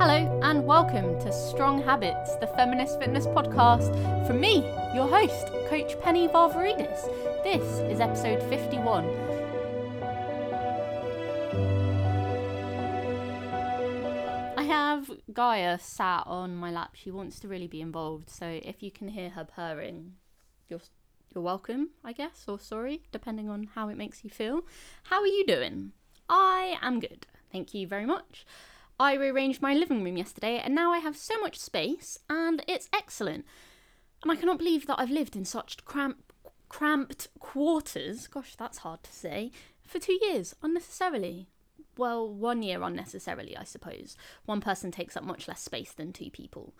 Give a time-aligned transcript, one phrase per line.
[0.00, 3.90] Hello, and welcome to Strong Habits, the feminist fitness podcast
[4.28, 4.58] from me,
[4.94, 7.04] your host, Coach Penny Varvaridis.
[7.42, 9.04] This is episode 51.
[14.56, 16.90] I have Gaia sat on my lap.
[16.94, 20.12] She wants to really be involved, so if you can hear her purring,
[20.68, 20.80] you're
[21.34, 24.60] you're welcome, I guess, or sorry, depending on how it makes you feel.
[25.02, 25.90] How are you doing?
[26.28, 27.26] I am good.
[27.50, 28.46] Thank you very much.
[29.00, 32.88] I rearranged my living room yesterday and now I have so much space and it's
[32.92, 33.44] excellent.
[34.22, 36.32] And I cannot believe that I've lived in such cramp,
[36.68, 39.52] cramped quarters, gosh, that's hard to say,
[39.86, 41.46] for two years unnecessarily.
[41.96, 44.16] Well, one year unnecessarily, I suppose.
[44.46, 46.74] One person takes up much less space than two people.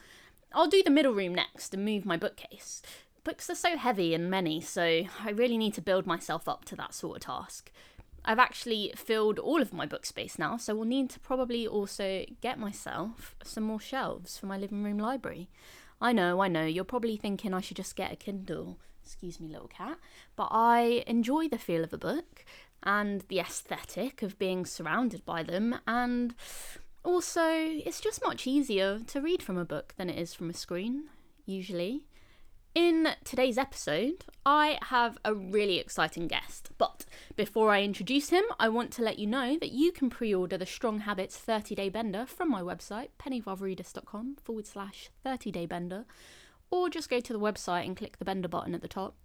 [0.53, 2.83] I'll do the middle room next and move my bookcase.
[3.23, 4.83] Books are so heavy and many, so
[5.23, 7.71] I really need to build myself up to that sort of task.
[8.29, 12.27] I've actually filled all of my book space now, so we'll need to probably also
[12.43, 15.49] get myself some more shelves for my living room library.
[15.99, 18.77] I know, I know, you're probably thinking I should just get a Kindle.
[19.03, 19.97] Excuse me, little cat.
[20.37, 22.45] But I enjoy the feel of a book
[22.83, 26.35] and the aesthetic of being surrounded by them, and
[27.03, 30.55] also it's just much easier to read from a book than it is from a
[30.55, 31.05] screen,
[31.47, 32.05] usually.
[32.79, 36.71] In today's episode, I have a really exciting guest.
[36.79, 40.33] But before I introduce him, I want to let you know that you can pre
[40.33, 45.67] order the Strong Habits 30 day bender from my website, pennyvarvaridis.com forward slash 30 day
[45.67, 46.05] bender,
[46.71, 49.17] or just go to the website and click the bender button at the top.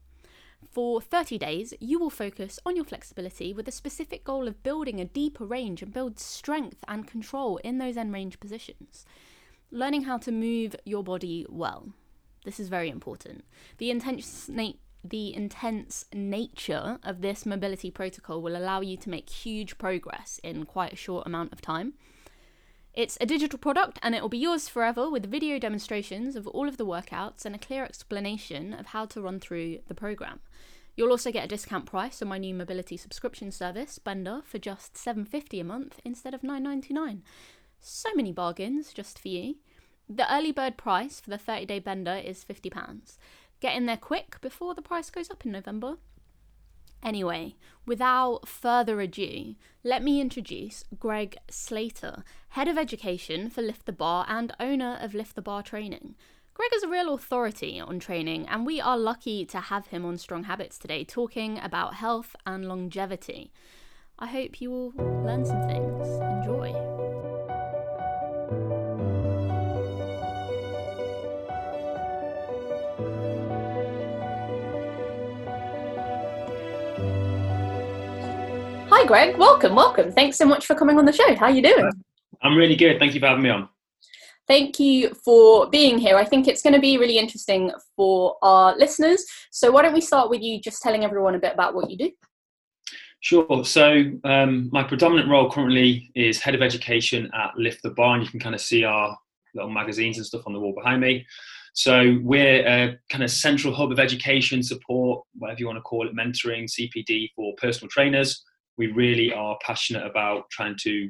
[0.72, 5.00] For 30 days, you will focus on your flexibility with a specific goal of building
[5.00, 9.06] a deeper range and build strength and control in those end range positions.
[9.70, 11.94] Learning how to move your body well.
[12.46, 13.46] This is very important.
[13.78, 19.30] The intense na- the intense nature of this mobility protocol will allow you to make
[19.30, 21.94] huge progress in quite a short amount of time.
[22.94, 26.70] It's a digital product and it will be yours forever with video demonstrations of all
[26.70, 30.40] of the workouts and a clear explanation of how to run through the program.
[30.96, 34.94] You'll also get a discount price on my new mobility subscription service, Bender, for just
[34.94, 37.22] $7.50 a month instead of $9.99.
[37.82, 39.56] So many bargains just for you.
[40.10, 43.18] The early bird price for the 30 day bender is £50.
[43.60, 45.96] Get in there quick before the price goes up in November.
[47.02, 47.56] Anyway,
[47.86, 54.26] without further ado, let me introduce Greg Slater, Head of Education for Lift the Bar
[54.30, 56.16] and owner of Lift the Bar Training.
[56.54, 60.18] Greg is a real authority on training, and we are lucky to have him on
[60.18, 63.52] Strong Habits today talking about health and longevity.
[64.20, 66.08] I hope you will learn some things.
[66.08, 67.33] Enjoy.
[79.04, 79.38] Hi, Greg.
[79.38, 80.14] Welcome, welcome.
[80.14, 81.36] Thanks so much for coming on the show.
[81.36, 81.92] How are you doing?
[82.42, 83.00] I'm really good.
[83.00, 83.68] Thank you for having me on.
[84.48, 86.16] Thank you for being here.
[86.16, 89.26] I think it's going to be really interesting for our listeners.
[89.52, 91.98] So, why don't we start with you just telling everyone a bit about what you
[91.98, 92.12] do?
[93.20, 93.66] Sure.
[93.66, 98.24] So, um, my predominant role currently is head of education at Lift the Bar, and
[98.24, 99.18] you can kind of see our
[99.54, 101.26] little magazines and stuff on the wall behind me.
[101.74, 106.08] So, we're a kind of central hub of education support, whatever you want to call
[106.08, 108.42] it, mentoring, CPD for personal trainers
[108.78, 111.10] we really are passionate about trying to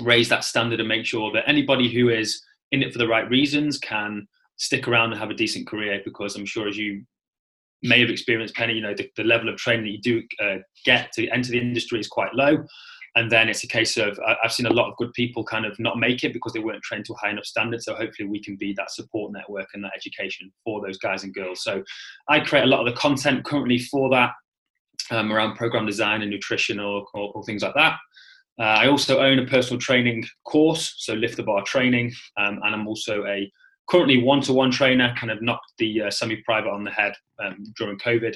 [0.00, 3.28] raise that standard and make sure that anybody who is in it for the right
[3.28, 4.26] reasons can
[4.56, 7.02] stick around and have a decent career because i'm sure as you
[7.82, 10.58] may have experienced penny you know the, the level of training that you do uh,
[10.84, 12.64] get to enter the industry is quite low.
[13.16, 15.76] And then it's a case of i've seen a lot of good people kind of
[15.80, 17.82] not make it because they weren't trained to a high enough standard.
[17.82, 21.34] So hopefully we can be that support network and that education for those guys and
[21.34, 21.64] girls.
[21.64, 21.82] So
[22.28, 24.30] i create a lot of the content currently for that
[25.10, 27.98] um, around program design and nutrition or, or, or things like that.
[28.58, 32.74] Uh, I also own a personal training course, so Lift the Bar Training, um, and
[32.74, 33.50] I'm also a
[33.88, 35.14] currently one-to-one trainer.
[35.16, 38.34] Kind of knocked the uh, semi-private on the head um, during COVID,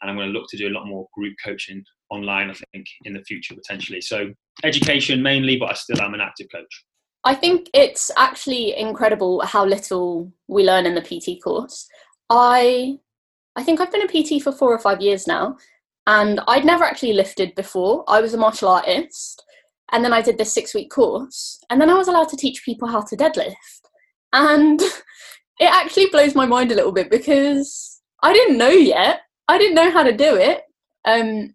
[0.00, 2.50] and I'm going to look to do a lot more group coaching online.
[2.50, 4.00] I think in the future potentially.
[4.00, 4.32] So
[4.64, 6.84] education mainly, but I still am an active coach.
[7.24, 11.86] I think it's actually incredible how little we learn in the PT course.
[12.30, 12.98] I
[13.56, 15.56] I think I've been a PT for four or five years now,
[16.08, 18.02] and I'd never actually lifted before.
[18.08, 19.44] I was a martial artist.
[19.92, 21.60] And then I did this six week course.
[21.68, 23.54] And then I was allowed to teach people how to deadlift.
[24.32, 24.80] And
[25.60, 29.20] it actually blows my mind a little bit because I didn't know yet.
[29.48, 30.62] I didn't know how to do it.
[31.04, 31.54] Um,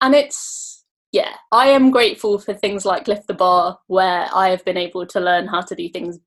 [0.00, 0.82] and it's,
[1.12, 5.06] yeah, I am grateful for things like Lift the Bar where I have been able
[5.08, 6.18] to learn how to do things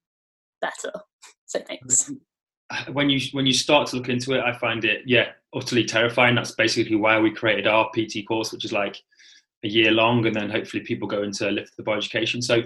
[0.62, 0.92] better.
[1.46, 2.10] So thanks
[2.92, 6.36] when you when you start to look into it, I find it yeah utterly terrifying.
[6.36, 9.02] That's basically why we created our PT course, which is like
[9.64, 12.42] a year long, and then hopefully people go into lift the bar education.
[12.42, 12.64] So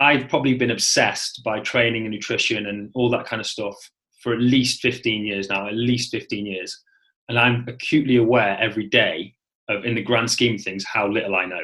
[0.00, 3.76] I've probably been obsessed by training and nutrition and all that kind of stuff
[4.20, 6.82] for at least 15 years now, at least 15 years.
[7.28, 9.34] And I'm acutely aware every day
[9.68, 11.62] of, in the grand scheme of things, how little I know.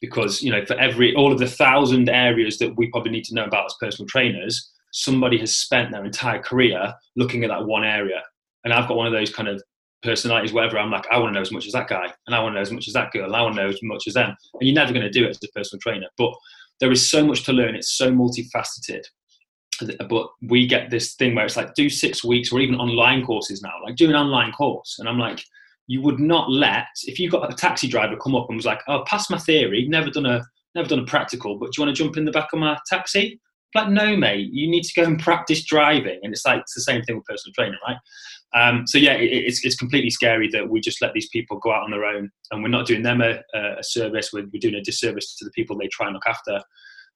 [0.00, 3.34] Because, you know, for every, all of the thousand areas that we probably need to
[3.34, 7.82] know about as personal trainers, somebody has spent their entire career looking at that one
[7.84, 8.22] area.
[8.62, 9.60] And I've got one of those kind of
[10.04, 10.78] personalities, whatever.
[10.78, 12.56] I'm like, I want to know as much as that guy, and I want to
[12.56, 14.36] know as much as that girl, and I want to know as much as them.
[14.60, 16.06] And you're never going to do it as a personal trainer.
[16.16, 16.32] But
[16.78, 17.74] there is so much to learn.
[17.74, 19.02] It's so multifaceted.
[20.08, 23.62] But we get this thing where it's like do six weeks or even online courses
[23.62, 24.96] now, like do an online course.
[25.00, 25.42] And I'm like,
[25.88, 28.80] you would not let if you got a taxi driver come up and was like,
[28.86, 30.46] "Oh, pass my theory, never done a
[30.76, 32.78] never done a practical, but do you want to jump in the back of my
[32.88, 33.40] taxi?"
[33.74, 36.20] Like, no, mate, you need to go and practice driving.
[36.22, 37.96] And it's like it's the same thing with personal training, right?
[38.54, 41.72] Um, so yeah, it, it's it's completely scary that we just let these people go
[41.72, 44.30] out on their own, and we're not doing them a, a service.
[44.32, 46.60] We're, we're, doing a disservice to the people they try and look after.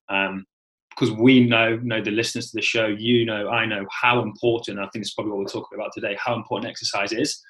[0.09, 0.47] Um,
[0.91, 4.81] because we know, know the listeners to the show, you know, I know how important.
[4.81, 6.17] I think it's probably what we're talking about today.
[6.19, 7.41] How important exercise is.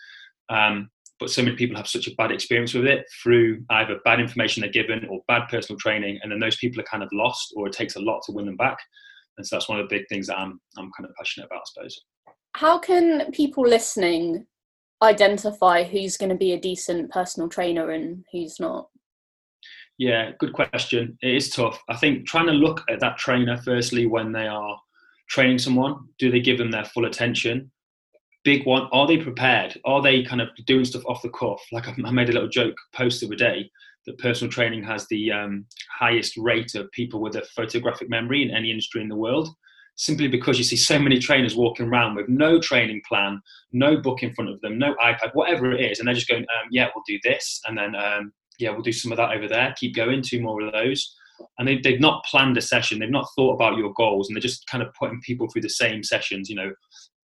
[0.50, 4.20] Um, but so many people have such a bad experience with it through either bad
[4.20, 7.52] information they're given or bad personal training, and then those people are kind of lost,
[7.56, 8.78] or it takes a lot to win them back.
[9.36, 11.60] And so that's one of the big things that I'm I'm kind of passionate about,
[11.60, 12.00] I suppose.
[12.54, 14.46] How can people listening
[15.02, 18.88] identify who's going to be a decent personal trainer and who's not?
[19.96, 21.18] Yeah, good question.
[21.22, 21.80] It is tough.
[21.88, 24.78] I think trying to look at that trainer firstly when they are
[25.28, 27.70] training someone, do they give them their full attention?
[28.48, 29.78] Big one, are they prepared?
[29.84, 31.60] Are they kind of doing stuff off the cuff?
[31.70, 33.70] Like I made a little joke post of a day
[34.06, 35.66] that personal training has the um,
[35.98, 39.50] highest rate of people with a photographic memory in any industry in the world
[39.96, 43.38] simply because you see so many trainers walking around with no training plan,
[43.72, 46.40] no book in front of them, no iPad, whatever it is, and they're just going,
[46.40, 49.46] um, yeah, we'll do this, and then um, yeah, we'll do some of that over
[49.46, 49.74] there.
[49.76, 51.14] Keep going, two more of those.
[51.58, 52.98] And they, they've not planned a session.
[52.98, 55.68] They've not thought about your goals, and they're just kind of putting people through the
[55.68, 56.48] same sessions.
[56.48, 56.72] You know,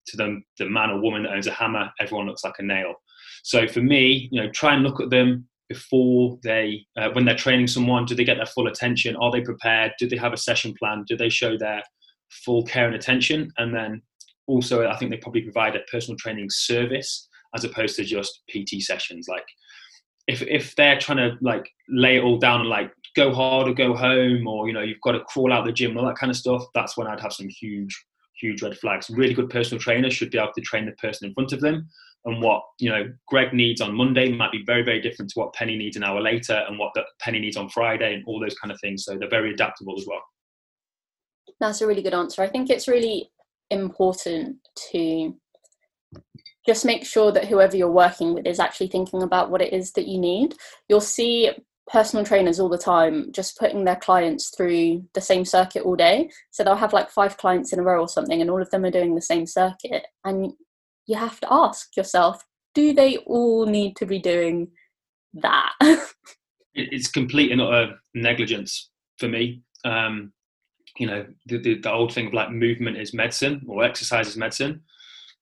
[0.07, 2.95] to them, the man or woman that owns a hammer, everyone looks like a nail.
[3.43, 7.37] So for me, you know, try and look at them before they, uh, when they're
[7.37, 8.05] training someone.
[8.05, 9.17] Do they get their full attention?
[9.17, 9.93] Are they prepared?
[9.99, 11.05] Do they have a session plan?
[11.07, 11.83] Do they show their
[12.45, 13.53] full care and attention.
[13.59, 14.03] And then
[14.47, 18.83] also, I think they probably provide a personal training service as opposed to just PT
[18.83, 19.27] sessions.
[19.29, 19.45] Like,
[20.27, 23.75] if if they're trying to like lay it all down and like go hard or
[23.75, 26.17] go home, or you know, you've got to crawl out the gym and all that
[26.17, 28.05] kind of stuff, that's when I'd have some huge,
[28.45, 29.09] huge red flags.
[29.11, 31.89] Really good personal trainers should be able to train the person in front of them.
[32.27, 35.53] And what you know Greg needs on Monday might be very, very different to what
[35.55, 38.73] Penny needs an hour later, and what Penny needs on Friday, and all those kind
[38.73, 39.05] of things.
[39.05, 40.23] So they're very adaptable as well.
[41.61, 42.43] That's a really good answer.
[42.43, 43.31] I think it's really
[43.71, 44.57] important
[44.93, 45.35] to
[46.67, 49.93] just make sure that whoever you're working with is actually thinking about what it is
[49.93, 50.55] that you need.
[50.89, 51.51] You'll see
[51.91, 56.31] personal trainers all the time just putting their clients through the same circuit all day.
[56.51, 58.85] So they'll have like five clients in a row or something, and all of them
[58.85, 60.07] are doing the same circuit.
[60.25, 60.53] And
[61.07, 62.43] you have to ask yourself,
[62.75, 64.69] do they all need to be doing
[65.35, 65.73] that?
[66.75, 69.63] it's complete and utter negligence for me.
[69.85, 70.33] Um,
[70.99, 74.37] you know the, the, the old thing of like movement is medicine or exercise is
[74.37, 74.81] medicine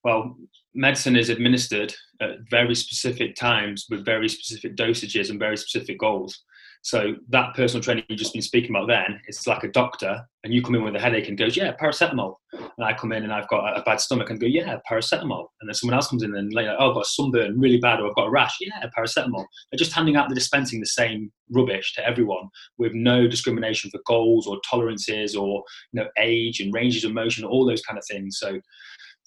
[0.05, 0.37] well
[0.75, 6.43] medicine is administered at very specific times with very specific dosages and very specific goals
[6.83, 10.53] so that personal training you've just been speaking about then, it's like a doctor, and
[10.53, 12.35] you come in with a headache and goes, yeah, paracetamol.
[12.53, 15.47] And I come in and I've got a bad stomach and go, yeah, paracetamol.
[15.61, 18.00] And then someone else comes in and like, oh, I've got a sunburn really bad,
[18.00, 18.57] or I've got a rash.
[18.61, 19.47] Yeah, paracetamol.
[19.71, 22.49] They're just handing out the dispensing the same rubbish to everyone
[22.79, 25.62] with no discrimination for goals or tolerances or
[25.93, 28.38] you know age and ranges of motion, all those kind of things.
[28.41, 28.61] So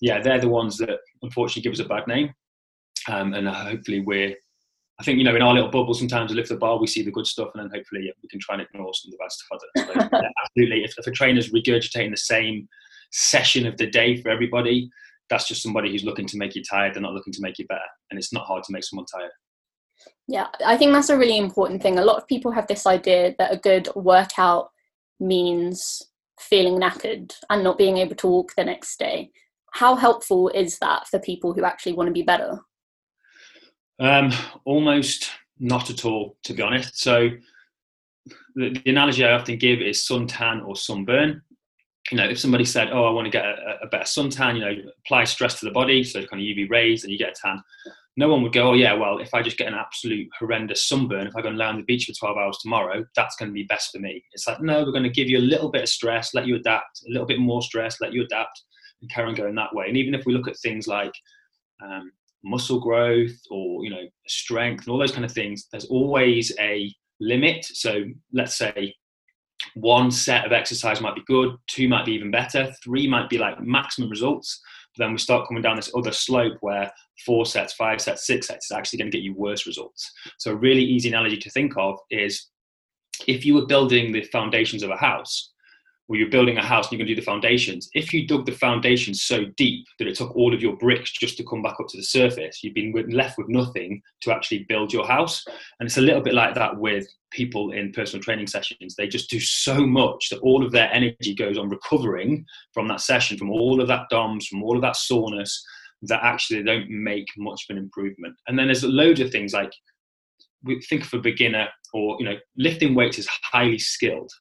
[0.02, 2.34] yeah, they're the ones that unfortunately give us a bad name.
[3.08, 4.36] Um, and hopefully we're
[5.00, 7.04] I think you know in our little bubble sometimes we lift the bar, we see
[7.04, 9.18] the good stuff, and then hopefully yeah, we can try and ignore some of the
[9.18, 10.10] bad stuff.
[10.12, 12.68] So, yeah, absolutely, if, if a trainer's regurgitating the same
[13.12, 14.90] session of the day for everybody,
[15.30, 16.94] that's just somebody who's looking to make you tired.
[16.94, 19.32] They're not looking to make you better, and it's not hard to make someone tired.
[20.28, 22.00] Yeah, I think that's a really important thing.
[22.00, 24.70] A lot of people have this idea that a good workout
[25.20, 26.02] means
[26.40, 29.32] feeling knackered and not being able to walk the next day.
[29.74, 32.60] How helpful is that for people who actually want to be better?
[34.00, 34.32] Um,
[34.66, 37.00] almost not at all, to be honest.
[37.00, 37.30] So
[38.56, 41.42] the, the, analogy I often give is suntan or sunburn.
[42.12, 44.62] You know, if somebody said, "Oh, I want to get a, a better suntan," you
[44.62, 47.42] know, apply stress to the body, so kind of UV rays, and you get a
[47.42, 47.64] tan.
[48.18, 51.28] No one would go, "Oh, yeah, well, if I just get an absolute horrendous sunburn,
[51.28, 53.54] if I go and lay on the beach for 12 hours tomorrow, that's going to
[53.54, 55.84] be best for me." It's like, no, we're going to give you a little bit
[55.84, 58.62] of stress, let you adapt, a little bit more stress, let you adapt,
[59.02, 59.88] and carry on going that way.
[59.88, 61.14] And even if we look at things like
[61.84, 62.12] um,
[62.46, 66.94] muscle growth or you know strength and all those kind of things there's always a
[67.20, 68.94] limit so let's say
[69.74, 73.38] one set of exercise might be good, two might be even better, three might be
[73.38, 74.62] like maximum results.
[74.96, 76.92] But then we start coming down this other slope where
[77.26, 80.10] four sets, five sets, six sets is actually going to get you worse results.
[80.38, 82.50] So, a really easy analogy to think of is
[83.28, 85.54] if you were building the foundations of a house,
[86.08, 88.46] or you're building a house and you're going to do the foundations, if you dug
[88.46, 91.80] the foundations so deep that it took all of your bricks just to come back
[91.80, 95.44] up to the surface, you've been left with nothing to actually build your house.
[95.80, 98.96] And it's a little bit like that with people in personal training sessions.
[98.96, 103.02] They just do so much that all of their energy goes on recovering from that
[103.02, 105.64] session, from all of that DOMS, from all of that soreness,
[106.04, 108.36] that actually they don't make much of an improvement.
[108.48, 109.74] And then there's a load of things like
[110.64, 114.32] we think of a beginner or you know lifting weights is highly skilled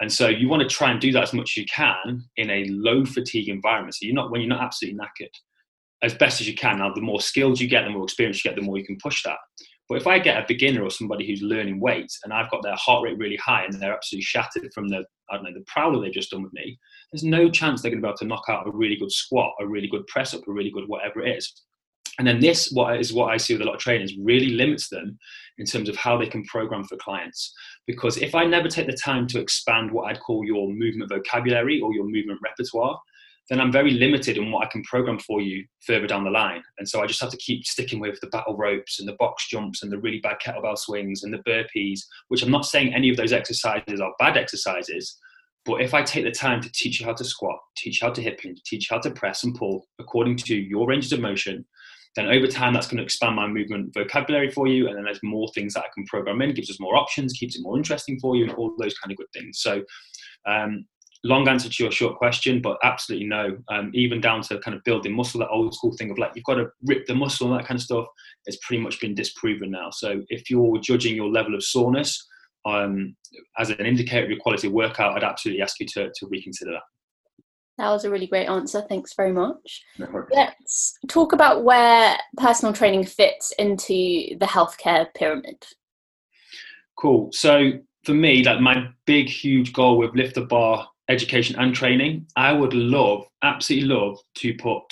[0.00, 2.50] and so you want to try and do that as much as you can in
[2.50, 3.94] a low fatigue environment.
[3.94, 5.32] So you're not when you're not absolutely knackered,
[6.02, 6.78] as best as you can.
[6.78, 8.98] Now, the more skilled you get, the more experience you get, the more you can
[9.02, 9.38] push that.
[9.88, 12.76] But if I get a beginner or somebody who's learning weights and I've got their
[12.76, 16.00] heart rate really high and they're absolutely shattered from the I don't know the prowler
[16.00, 16.78] they've just done with me,
[17.12, 19.52] there's no chance they're going to be able to knock out a really good squat,
[19.60, 21.52] a really good press up, a really good whatever it is.
[22.18, 24.88] And then this what is what I see with a lot of trainers really limits
[24.88, 25.18] them
[25.58, 27.52] in terms of how they can program for clients.
[27.86, 31.80] Because if I never take the time to expand what I'd call your movement vocabulary
[31.80, 32.98] or your movement repertoire,
[33.48, 36.62] then I'm very limited in what I can program for you further down the line.
[36.78, 39.48] And so I just have to keep sticking with the battle ropes and the box
[39.48, 43.08] jumps and the really bad kettlebell swings and the burpees, which I'm not saying any
[43.08, 45.16] of those exercises are bad exercises.
[45.64, 48.12] But if I take the time to teach you how to squat, teach you how
[48.12, 51.20] to hip hinge, teach you how to press and pull according to your ranges of
[51.20, 51.64] motion,
[52.16, 55.20] then over time that's going to expand my movement vocabulary for you and then there's
[55.22, 58.18] more things that i can program in gives us more options keeps it more interesting
[58.20, 59.60] for you and all those kind of good things.
[59.60, 59.82] So
[60.46, 60.86] um,
[61.24, 63.58] long answer to your short question but absolutely no.
[63.68, 66.44] Um, even down to kind of building muscle that old school thing of like you've
[66.44, 68.06] got to rip the muscle and that kind of stuff
[68.46, 69.90] it's pretty much been disproven now.
[69.90, 72.26] So if you're judging your level of soreness
[72.66, 73.16] um,
[73.58, 76.82] as an indicator of your quality workout i'd absolutely ask you to, to reconsider that
[77.78, 78.82] that was a really great answer.
[78.88, 79.82] Thanks very much.
[80.32, 85.64] Let's talk about where personal training fits into the healthcare pyramid.
[86.96, 87.30] Cool.
[87.32, 87.72] So
[88.04, 92.52] for me, like my big, huge goal with Lift the Bar education and training, I
[92.52, 94.82] would love, absolutely love to put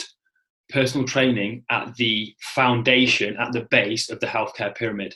[0.70, 5.14] personal training at the foundation, at the base of the healthcare pyramid.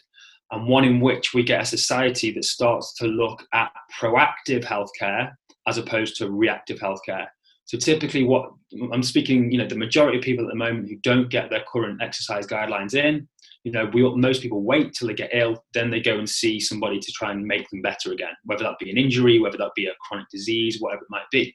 [0.50, 5.30] And one in which we get a society that starts to look at proactive healthcare
[5.68, 7.26] as opposed to reactive healthcare.
[7.70, 8.50] So typically, what
[8.92, 11.62] I'm speaking, you know, the majority of people at the moment who don't get their
[11.72, 13.28] current exercise guidelines in,
[13.62, 16.58] you know, we most people wait till they get ill, then they go and see
[16.58, 19.70] somebody to try and make them better again, whether that be an injury, whether that
[19.76, 21.54] be a chronic disease, whatever it might be.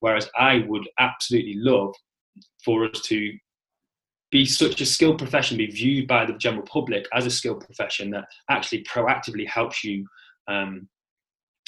[0.00, 1.94] Whereas I would absolutely love
[2.64, 3.32] for us to
[4.32, 8.10] be such a skilled profession, be viewed by the general public as a skilled profession
[8.10, 10.08] that actually proactively helps you
[10.48, 10.88] um,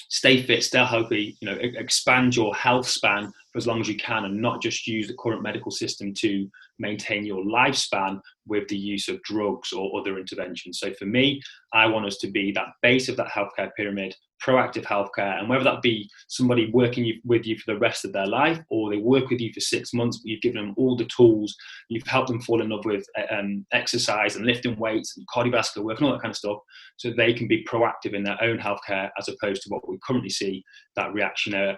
[0.08, 4.24] stay fit, stay healthy, you know, expand your health span as long as you can
[4.24, 6.48] and not just use the current medical system to
[6.78, 10.78] maintain your lifespan with the use of drugs or other interventions.
[10.78, 11.42] So for me,
[11.74, 15.64] I want us to be that base of that healthcare pyramid proactive healthcare, and whether
[15.64, 19.28] that be somebody working with you for the rest of their life, or they work
[19.30, 21.56] with you for six months, but you've given them all the tools,
[21.88, 25.84] you've helped them fall in love with uh, um, exercise and lifting weights and cardiovascular
[25.84, 26.58] work and all that kind of stuff,
[26.96, 30.30] so they can be proactive in their own healthcare as opposed to what we currently
[30.30, 30.62] see
[30.96, 31.76] that reactionary,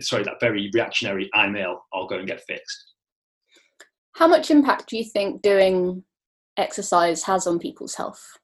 [0.00, 2.94] sorry, that very reactionary I'm ill, I'll go and get fixed.
[4.16, 6.02] How much impact do you think doing
[6.56, 8.38] exercise has on people's health?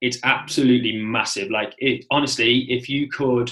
[0.00, 1.50] it's absolutely massive.
[1.50, 3.50] Like it, honestly, if you could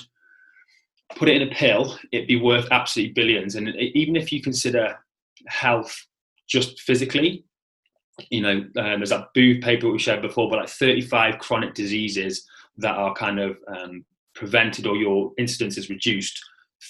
[1.16, 3.54] put it in a pill, it'd be worth absolutely billions.
[3.54, 4.96] And even if you consider
[5.48, 5.94] health
[6.48, 7.44] just physically,
[8.30, 12.46] you know, um, there's that Booth paper we shared before, but like 35 chronic diseases
[12.78, 14.04] that are kind of um,
[14.36, 16.38] prevented or your incidence is reduced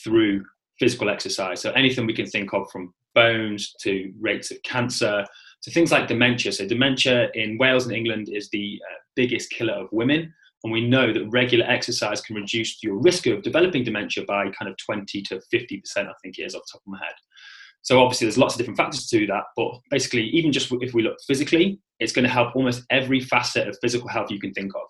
[0.05, 0.45] through
[0.79, 1.61] physical exercise.
[1.61, 5.25] So anything we can think of from bones to rates of cancer
[5.63, 6.53] to things like dementia.
[6.53, 10.33] So dementia in Wales and England is the uh, biggest killer of women.
[10.65, 14.71] And we know that regular exercise can reduce your risk of developing dementia by kind
[14.71, 17.15] of 20 to 50%, I think it is off the top of my head.
[17.83, 21.03] So obviously there's lots of different factors to that, but basically even just if we
[21.03, 24.75] look physically, it's going to help almost every facet of physical health you can think
[24.75, 24.83] of.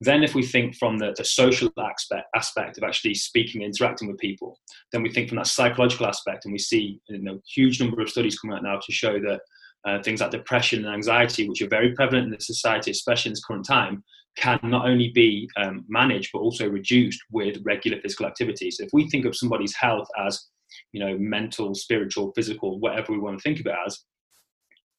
[0.00, 4.08] Then if we think from the, the social aspect, aspect of actually speaking, and interacting
[4.08, 4.58] with people,
[4.92, 8.08] then we think from that psychological aspect and we see you know, huge number of
[8.08, 9.40] studies coming out now to show that
[9.84, 13.32] uh, things like depression and anxiety, which are very prevalent in the society, especially in
[13.32, 14.04] this current time,
[14.36, 18.70] can not only be um, managed but also reduced with regular physical activity.
[18.70, 20.46] So if we think of somebody's health as,
[20.92, 23.98] you know, mental, spiritual, physical, whatever we want to think of it as,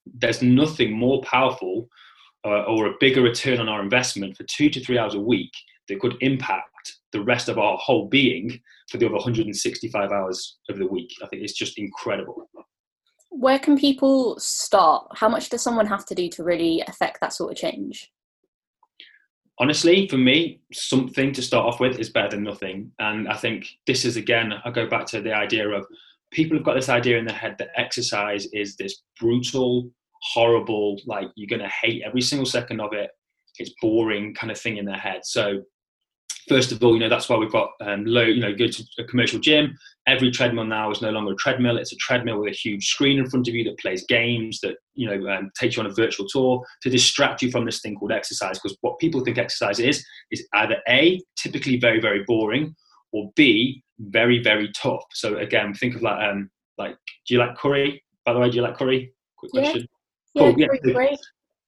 [0.05, 1.87] there's nothing more powerful
[2.45, 5.51] uh, or a bigger return on our investment for two to three hours a week
[5.87, 10.77] that could impact the rest of our whole being for the other 165 hours of
[10.77, 11.11] the week.
[11.23, 12.49] I think it's just incredible.
[13.29, 15.07] Where can people start?
[15.15, 18.11] How much does someone have to do to really affect that sort of change?
[19.59, 22.91] honestly, for me, something to start off with is better than nothing.
[22.99, 25.85] And I think this is again, I go back to the idea of
[26.31, 31.27] people have got this idea in their head that exercise is this brutal, horrible, like
[31.35, 33.09] you're going to hate every single second of it.
[33.57, 35.21] It's boring kind of thing in their head.
[35.23, 35.63] So
[36.47, 38.83] first of all, you know, that's why we've got um, low, you know, go to
[38.97, 39.77] a commercial gym.
[40.07, 41.77] Every treadmill now is no longer a treadmill.
[41.77, 44.77] It's a treadmill with a huge screen in front of you that plays games that,
[44.95, 47.95] you know, um, takes you on a virtual tour to distract you from this thing
[47.95, 48.57] called exercise.
[48.57, 52.75] Because what people think exercise is, is either A, typically very, very boring,
[53.11, 55.03] or B, very, very tough.
[55.11, 56.95] So again, think of like, um, like,
[57.27, 58.03] do you like curry?
[58.25, 59.13] By the way, do you like curry?
[59.37, 59.87] Quick question.
[60.33, 60.59] Yeah, cool.
[60.59, 60.93] yeah.
[60.93, 61.19] Great.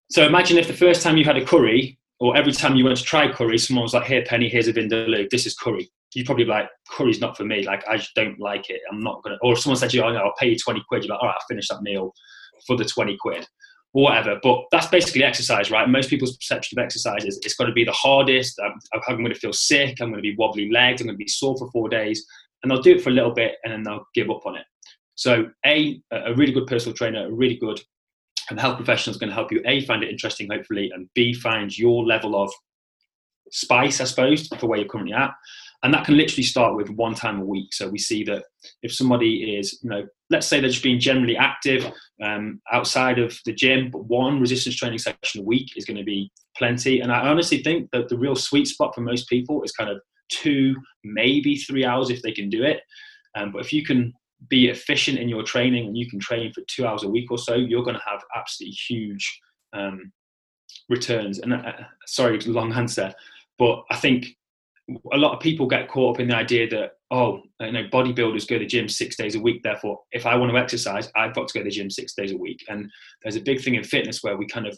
[0.10, 2.98] So imagine if the first time you had a curry, or every time you went
[2.98, 5.30] to try curry, someone was like, "Here, Penny, here's a vindaloo.
[5.30, 7.63] This is curry." You'd probably be like, "Curry's not for me.
[7.63, 8.82] Like, I just don't like it.
[8.91, 10.84] I'm not gonna." Or if someone said to you, "Oh no, I'll pay you twenty
[10.88, 12.13] quid," you're like, "All right, I'll finish that meal
[12.68, 13.48] for the twenty quid."
[13.94, 15.89] Or whatever, but that's basically exercise, right?
[15.89, 18.58] Most people's perception of exercise is it's got to be the hardest.
[18.63, 19.98] I'm, I'm going to feel sick.
[20.00, 21.01] I'm going to be wobbly legs.
[21.01, 22.25] I'm going to be sore for four days,
[22.63, 24.65] and they'll do it for a little bit and then they'll give up on it.
[25.15, 27.82] So, a a really good personal trainer, a really good
[28.51, 31.34] and health professional is going to help you a find it interesting, hopefully, and b
[31.34, 32.51] find your level of
[33.51, 35.31] spice, I suppose, for where you're currently at.
[35.84, 37.74] And that can literally start with one time a week.
[37.74, 38.43] So we see that
[38.84, 41.91] if somebody is, you know, let's say they're just being generally active
[42.22, 46.03] um, outside of the gym, but one resistance training session a week is going to
[46.03, 47.00] be plenty.
[47.00, 50.00] And I honestly think that the real sweet spot for most people is kind of
[50.29, 52.81] two, maybe three hours if they can do it.
[53.36, 54.13] Um, but if you can
[54.48, 57.38] be efficient in your training and you can train for two hours a week or
[57.38, 59.39] so, you're going to have absolutely huge
[59.74, 60.12] um,
[60.89, 61.39] returns.
[61.39, 61.74] And uh,
[62.05, 63.13] sorry, long answer.
[63.60, 64.27] But I think
[65.13, 68.48] a lot of people get caught up in the idea that oh, you know, bodybuilders
[68.48, 69.62] go to the gym six days a week.
[69.62, 72.32] Therefore, if I want to exercise, I've got to go to the gym six days
[72.32, 72.63] a week.
[72.69, 72.89] And
[73.21, 74.77] there's a big thing in fitness where we kind of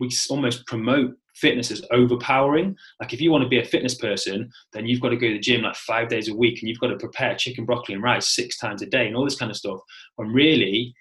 [0.00, 2.76] we almost promote fitness as overpowering.
[3.00, 5.34] Like if you want to be a fitness person, then you've got to go to
[5.34, 8.02] the gym like five days a week and you've got to prepare chicken, broccoli, and
[8.02, 9.80] rice six times a day and all this kind of stuff.
[10.16, 10.94] When really,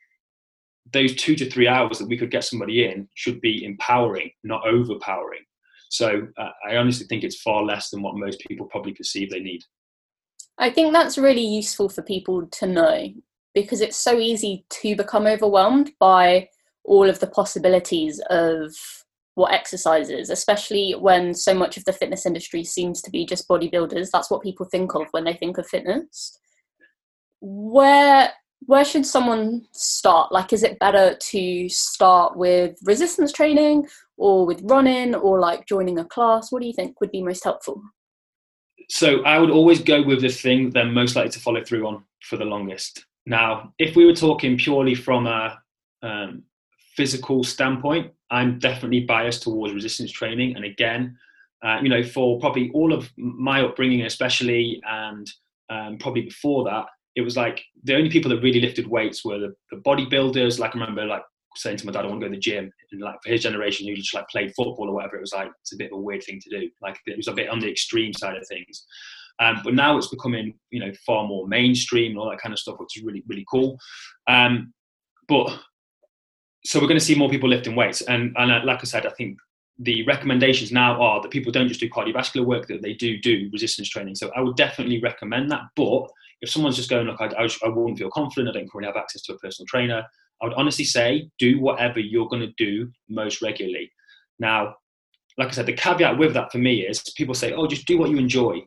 [0.91, 4.67] those two to three hours that we could get somebody in should be empowering, not
[4.67, 5.41] overpowering.
[5.89, 9.39] So uh, I honestly think it's far less than what most people probably perceive they
[9.39, 9.61] need.
[10.57, 13.09] I think that's really useful for people to know
[13.53, 16.49] because it's so easy to become overwhelmed by
[16.83, 18.75] all of the possibilities of
[19.35, 23.47] what exercise is, especially when so much of the fitness industry seems to be just
[23.47, 24.09] bodybuilders.
[24.11, 26.37] That's what people think of when they think of fitness.
[27.41, 28.31] Where
[28.65, 30.31] where should someone start?
[30.31, 35.99] Like, is it better to start with resistance training or with running or like joining
[35.99, 36.49] a class?
[36.49, 37.81] What do you think would be most helpful?
[38.89, 42.03] So, I would always go with the thing they're most likely to follow through on
[42.21, 43.05] for the longest.
[43.25, 45.59] Now, if we were talking purely from a
[46.01, 46.43] um,
[46.95, 50.55] physical standpoint, I'm definitely biased towards resistance training.
[50.55, 51.17] And again,
[51.63, 55.29] uh, you know, for probably all of my upbringing, especially, and
[55.69, 59.37] um, probably before that, it was like the only people that really lifted weights were
[59.37, 60.59] the, the bodybuilders.
[60.59, 61.21] Like I remember, like
[61.55, 63.43] saying to my dad, "I want to go to the gym," and like for his
[63.43, 65.99] generation, who just like played football or whatever, it was like it's a bit of
[65.99, 66.69] a weird thing to do.
[66.81, 68.85] Like it was a bit on the extreme side of things.
[69.39, 72.59] Um, but now it's becoming, you know, far more mainstream and all that kind of
[72.59, 73.77] stuff, which is really, really cool.
[74.27, 74.73] Um,
[75.27, 75.57] but
[76.65, 79.05] so we're going to see more people lifting weights, and and uh, like I said,
[79.05, 79.37] I think
[79.79, 83.49] the recommendations now are that people don't just do cardiovascular work; that they do do
[83.51, 84.15] resistance training.
[84.15, 85.61] So I would definitely recommend that.
[85.75, 86.09] But
[86.41, 89.01] if someone's just going, look, I, I, I wouldn't feel confident, I don't currently have
[89.01, 90.03] access to a personal trainer,
[90.41, 93.89] I would honestly say do whatever you're going to do most regularly.
[94.39, 94.75] Now,
[95.37, 97.97] like I said, the caveat with that for me is people say, oh, just do
[97.97, 98.59] what you enjoy.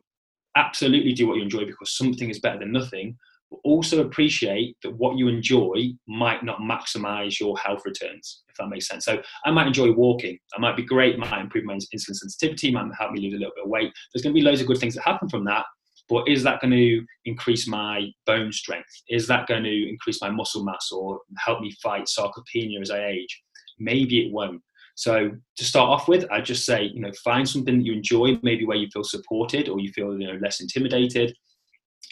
[0.55, 3.15] Absolutely do what you enjoy because something is better than nothing.
[3.49, 8.67] But also appreciate that what you enjoy might not maximize your health returns, if that
[8.67, 9.05] makes sense.
[9.05, 10.37] So I might enjoy walking.
[10.55, 13.53] I might be great, might improve my insulin sensitivity, might help me lose a little
[13.55, 13.93] bit of weight.
[14.13, 15.65] There's going to be loads of good things that happen from that.
[16.09, 18.89] But is that going to increase my bone strength?
[19.09, 23.05] Is that going to increase my muscle mass or help me fight sarcopenia as I
[23.07, 23.43] age?
[23.79, 24.61] Maybe it won't.
[24.95, 28.39] So to start off with, I'd just say, you know, find something that you enjoy,
[28.41, 31.35] maybe where you feel supported or you feel, you know, less intimidated,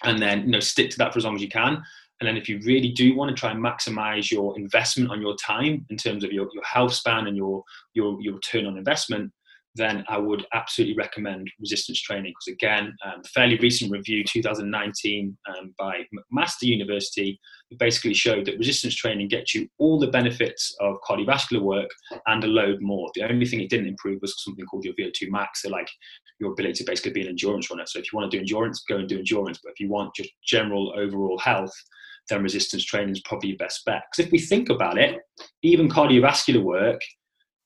[0.03, 1.81] and then you know stick to that for as long as you can.
[2.19, 5.35] And then if you really do want to try and maximize your investment on your
[5.35, 7.61] time in terms of your, your health span and your,
[7.93, 9.31] your, your return on investment,
[9.75, 15.75] then I would absolutely recommend resistance training because again, um, fairly recent review, 2019, um,
[15.77, 16.03] by
[16.33, 17.39] McMaster University,
[17.77, 21.89] basically showed that resistance training gets you all the benefits of cardiovascular work
[22.27, 23.09] and a load more.
[23.15, 25.63] The only thing it didn't improve was something called your VO2 max.
[25.63, 25.89] So like
[26.39, 27.85] your ability to basically be an endurance runner.
[27.85, 29.59] So if you want to do endurance, go and do endurance.
[29.63, 31.73] But if you want just general overall health,
[32.29, 34.03] then resistance training is probably your best bet.
[34.11, 35.19] Because if we think about it,
[35.61, 36.99] even cardiovascular work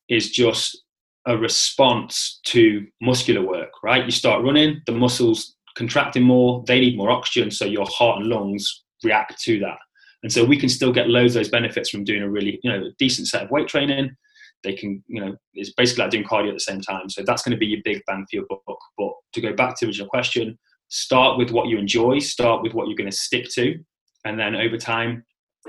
[0.09, 0.83] is just
[1.27, 4.05] a response to muscular work, right?
[4.05, 8.27] You start running, the muscles contracting more, they need more oxygen, so your heart and
[8.27, 9.77] lungs react to that.
[10.23, 12.71] And so we can still get loads of those benefits from doing a really, you
[12.71, 14.15] know, decent set of weight training.
[14.63, 17.09] They can, you know, it's basically like doing cardio at the same time.
[17.09, 18.79] So that's going to be your big bang for your buck.
[18.97, 20.57] But to go back to the original question,
[20.89, 23.79] start with what you enjoy, start with what you're going to stick to,
[24.25, 25.23] and then over time,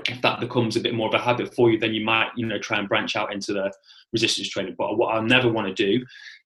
[0.09, 2.45] if that becomes a bit more of a habit for you, then you might, you
[2.45, 3.71] know, try and branch out into the
[4.13, 4.75] resistance training.
[4.77, 6.03] But what I'll never want to do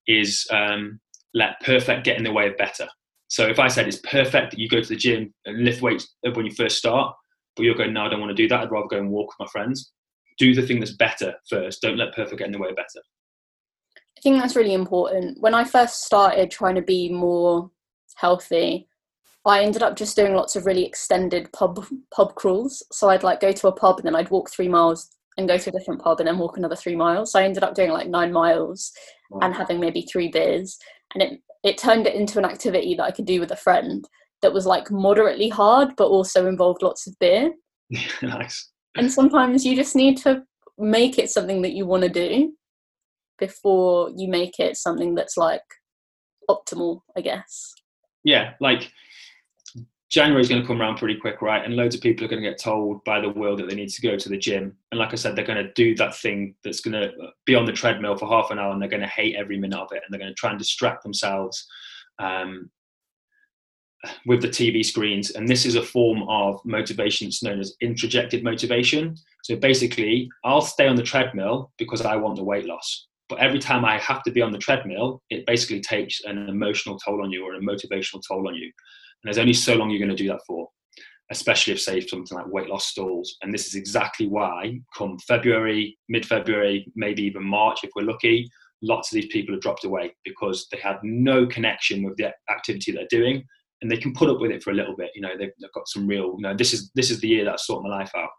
[0.08, 1.00] is um,
[1.34, 2.88] let perfect get in the way of better.
[3.28, 6.16] So if I said it's perfect that you go to the gym and lift weights
[6.22, 7.16] when you first start,
[7.56, 8.62] but you're going, no, I don't want to do that.
[8.62, 9.92] I'd rather go and walk with my friends.
[10.38, 11.82] Do the thing that's better first.
[11.82, 13.02] Don't let perfect get in the way of better.
[14.18, 15.40] I think that's really important.
[15.42, 17.70] When I first started trying to be more
[18.16, 18.88] healthy,
[19.46, 22.84] I ended up just doing lots of really extended pub pub crawls.
[22.92, 25.58] So I'd like go to a pub and then I'd walk three miles and go
[25.58, 27.32] to a different pub and then walk another three miles.
[27.32, 28.92] So I ended up doing like nine miles
[29.30, 29.40] wow.
[29.44, 30.78] and having maybe three beers.
[31.14, 34.08] And it it turned it into an activity that I could do with a friend
[34.42, 37.52] that was like moderately hard but also involved lots of beer.
[38.22, 38.72] nice.
[38.96, 40.44] And sometimes you just need to
[40.78, 42.54] make it something that you want to do
[43.40, 45.64] before you make it something that's like
[46.50, 47.74] optimal, I guess.
[48.24, 48.92] Yeah, like
[50.10, 51.64] January is going to come around pretty quick, right?
[51.64, 53.90] And loads of people are going to get told by the world that they need
[53.90, 54.76] to go to the gym.
[54.92, 57.12] And like I said, they're going to do that thing that's going to
[57.46, 59.80] be on the treadmill for half an hour and they're going to hate every minute
[59.80, 60.04] of it.
[60.04, 61.68] And they're going to try and distract themselves
[62.20, 62.70] um,
[64.26, 65.32] with the TV screens.
[65.32, 69.16] And this is a form of motivation that's known as introjected motivation.
[69.44, 73.08] So basically, I'll stay on the treadmill because I want the weight loss.
[73.28, 77.00] But every time I have to be on the treadmill, it basically takes an emotional
[77.00, 78.66] toll on you or a motivational toll on you.
[78.66, 78.74] And
[79.24, 80.68] there's only so long you're going to do that for,
[81.32, 83.38] especially if, say, something like weight loss stalls.
[83.42, 88.48] And this is exactly why, come February, mid February, maybe even March, if we're lucky,
[88.82, 92.92] lots of these people have dropped away because they had no connection with the activity
[92.92, 93.44] they're doing
[93.82, 95.12] and they can put up with it for a little bit.
[95.16, 97.46] You know, they've, they've got some real, you know, this is, this is the year
[97.46, 98.30] that I sort my life out.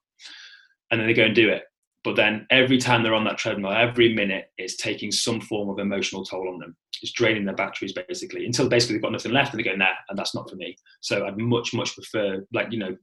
[0.91, 1.65] And then they go and do it.
[2.05, 5.81] But then every time they're on that treadmill, every minute it's taking some form of
[5.81, 6.77] emotional toll on them.
[7.03, 9.89] It's draining their batteries basically until basically they've got nothing left and they go, nah,
[10.09, 10.77] and that's not for me.
[11.01, 12.97] So I'd much, much prefer, like, you know,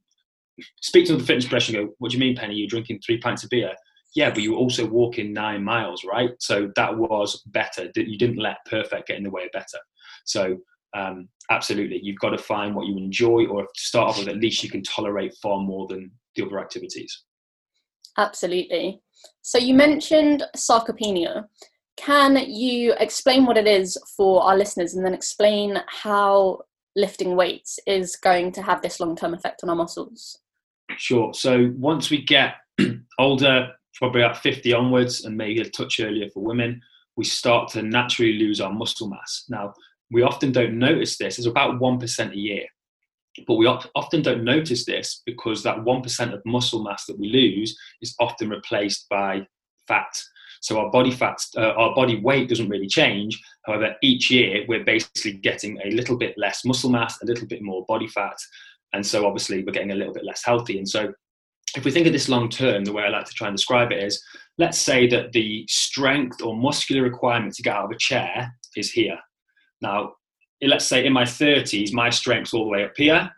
[0.81, 2.55] speak to the fitness professional and go, what do you mean, Penny?
[2.55, 3.73] You're drinking three pints of beer?
[4.15, 6.31] Yeah, but you were also walking nine miles, right?
[6.39, 7.89] So that was better.
[7.95, 9.79] You didn't let perfect get in the way of better.
[10.23, 10.59] So
[10.93, 14.63] um, absolutely, you've got to find what you enjoy, or start off with, at least
[14.63, 17.23] you can tolerate far more than the other activities.
[18.17, 19.01] Absolutely.
[19.41, 21.45] So you mentioned sarcopenia.
[21.97, 26.61] Can you explain what it is for our listeners and then explain how
[26.95, 30.39] lifting weights is going to have this long term effect on our muscles?
[30.97, 31.33] Sure.
[31.33, 32.55] So once we get
[33.19, 36.81] older, probably at 50 onwards, and maybe a touch earlier for women,
[37.15, 39.45] we start to naturally lose our muscle mass.
[39.49, 39.73] Now,
[40.13, 42.65] we often don't notice this, it's about 1% a year.
[43.47, 47.75] But we often don't notice this because that 1% of muscle mass that we lose
[48.01, 49.45] is often replaced by
[49.87, 50.21] fat.
[50.61, 53.41] So our body fat, uh, our body weight doesn't really change.
[53.65, 57.63] However, each year we're basically getting a little bit less muscle mass, a little bit
[57.63, 58.37] more body fat.
[58.93, 60.77] And so obviously we're getting a little bit less healthy.
[60.77, 61.11] And so
[61.75, 63.91] if we think of this long term, the way I like to try and describe
[63.91, 64.23] it is
[64.59, 68.91] let's say that the strength or muscular requirement to get out of a chair is
[68.91, 69.17] here.
[69.83, 70.13] Now,
[70.61, 73.29] let's say in my 30s, my strength's all the way up here.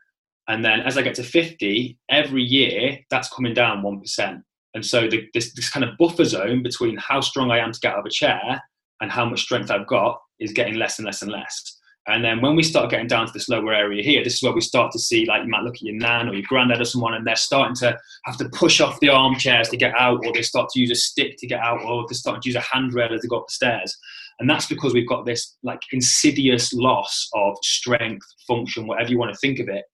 [0.47, 4.43] And then as I get to 50, every year that's coming down 1%.
[4.75, 7.79] And so the, this, this kind of buffer zone between how strong I am to
[7.79, 8.61] get out of a chair
[9.01, 11.75] and how much strength I've got is getting less and less and less.
[12.07, 14.53] And then when we start getting down to this lower area here, this is where
[14.53, 16.85] we start to see, like, you might look at your nan or your granddad or
[16.85, 20.31] someone, and they're starting to have to push off the armchairs to get out, or
[20.31, 22.59] they start to use a stick to get out, or they start to use a
[22.59, 23.97] handrail as they go up the stairs.
[24.39, 29.33] And that's because we've got this, like, insidious loss of strength, function, whatever you want
[29.33, 29.85] to think of it,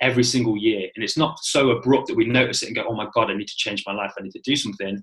[0.00, 0.88] every single year.
[0.94, 3.34] And it's not so abrupt that we notice it and go, oh my God, I
[3.34, 5.02] need to change my life, I need to do something.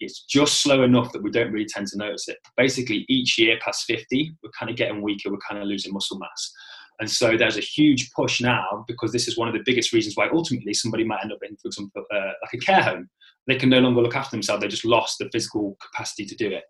[0.00, 2.38] It's just slow enough that we don't really tend to notice it.
[2.56, 6.18] Basically, each year past 50, we're kind of getting weaker, we're kind of losing muscle
[6.18, 6.52] mass.
[7.00, 10.16] And so there's a huge push now because this is one of the biggest reasons
[10.16, 13.08] why ultimately somebody might end up in, for example, uh, like a care home.
[13.46, 14.62] They can no longer look after themselves.
[14.62, 16.64] They just lost the physical capacity to do it.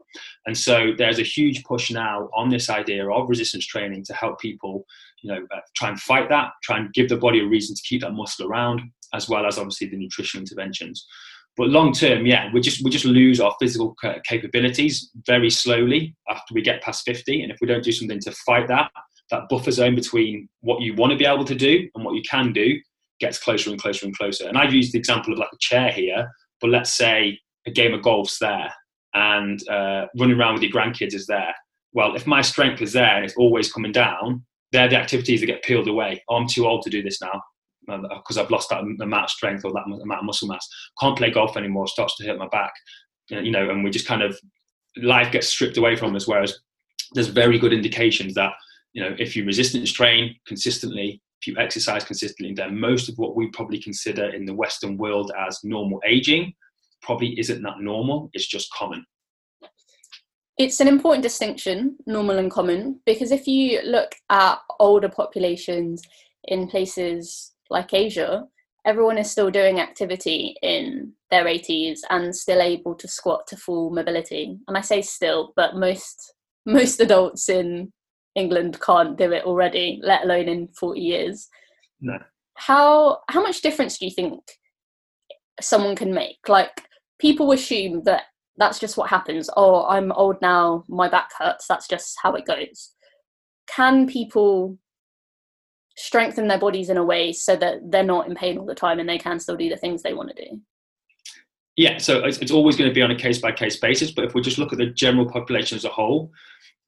[0.46, 4.40] And so there's a huge push now on this idea of resistance training to help
[4.40, 4.86] people,
[5.22, 7.82] you know, uh, try and fight that, try and give the body a reason to
[7.82, 8.80] keep that muscle around,
[9.12, 11.06] as well as obviously the nutritional interventions.
[11.56, 16.54] But long term, yeah, we just we just lose our physical capabilities very slowly after
[16.54, 17.42] we get past 50.
[17.42, 18.90] And if we don't do something to fight that,
[19.30, 22.22] that buffer zone between what you want to be able to do and what you
[22.22, 22.78] can do
[23.20, 24.48] gets closer and closer and closer.
[24.48, 26.30] And I've used the example of like a chair here,
[26.62, 28.72] but let's say a game of golf's there
[29.14, 31.54] and uh, running around with your grandkids is there.
[31.92, 35.46] Well, if my strength is there and it's always coming down, they're the activities that
[35.46, 36.22] get peeled away.
[36.28, 37.42] Oh, I'm too old to do this now
[37.86, 40.66] because uh, I've lost that amount of strength or that amount of muscle mass.
[41.00, 41.86] Can't play golf anymore.
[41.88, 42.72] Starts to hurt my back.
[43.28, 44.38] You know, and we just kind of
[44.96, 46.28] life gets stripped away from us.
[46.28, 46.58] Whereas
[47.12, 48.52] there's very good indications that
[48.92, 53.34] you know if you resistance train consistently, if you exercise consistently, then most of what
[53.34, 56.54] we probably consider in the Western world as normal aging
[57.02, 58.30] probably isn't that normal.
[58.32, 59.04] It's just common.
[60.56, 66.02] It's an important distinction, normal and common, because if you look at older populations
[66.44, 68.44] in places like Asia,
[68.86, 73.90] everyone is still doing activity in their 80s and still able to squat to full
[73.90, 74.58] mobility.
[74.68, 77.92] And I say still, but most most adults in
[78.34, 81.48] England can't do it already, let alone in 40 years.
[82.00, 82.18] No.
[82.54, 84.40] How how much difference do you think
[85.60, 86.48] someone can make?
[86.48, 86.82] Like
[87.18, 88.24] people assume that
[88.56, 89.48] that's just what happens.
[89.56, 91.66] Oh, I'm old now, my back hurts.
[91.66, 92.92] That's just how it goes.
[93.66, 94.78] Can people
[95.96, 98.98] strengthen their bodies in a way so that they're not in pain all the time
[98.98, 100.60] and they can still do the things they want to do?
[101.76, 104.10] Yeah, so it's, it's always going to be on a case by case basis.
[104.10, 106.30] But if we just look at the general population as a whole,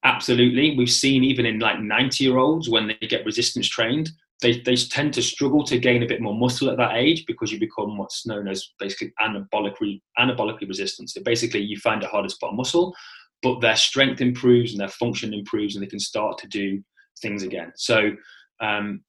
[0.05, 0.77] absolutely.
[0.77, 4.75] We've seen even in like 90 year olds when they get resistance trained, they, they
[4.75, 7.97] tend to struggle to gain a bit more muscle at that age because you become
[7.97, 11.09] what's known as basically anabolically, anabolically resistant.
[11.09, 12.93] So basically, you find it harder to put muscle,
[13.41, 16.83] but their strength improves and their function improves, and they can start to do
[17.21, 17.71] things again.
[17.75, 18.11] So
[18.59, 19.01] um,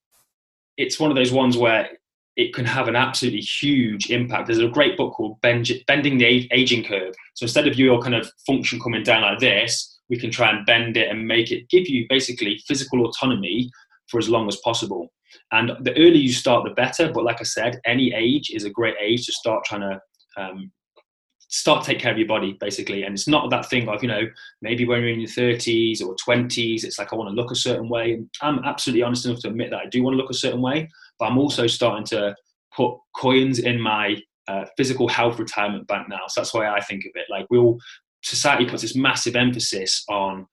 [0.76, 1.88] it's one of those ones where
[2.36, 4.46] it can have an absolutely huge impact.
[4.46, 7.14] There's a great book called Bending the Aging Curve.
[7.34, 10.66] So instead of your kind of function coming down like this, we can try and
[10.66, 13.70] bend it and make it give you basically physical autonomy
[14.08, 15.08] for as long as possible.
[15.52, 17.10] And the earlier you start, the better.
[17.12, 20.00] But like I said, any age is a great age to start trying to
[20.40, 20.70] um,
[21.48, 23.04] start take care of your body, basically.
[23.04, 24.22] And it's not that thing of, you know,
[24.62, 27.56] maybe when you're in your 30s or 20s, it's like I want to look a
[27.56, 28.12] certain way.
[28.12, 30.62] And I'm absolutely honest enough to admit that I do want to look a certain
[30.62, 30.88] way.
[31.18, 32.34] But I'm also starting to
[32.74, 34.16] put coins in my
[34.48, 36.22] uh, physical health retirement bank now.
[36.28, 37.26] So that's why I think of it.
[37.30, 37.78] Like we all,
[38.22, 40.46] society puts this massive emphasis on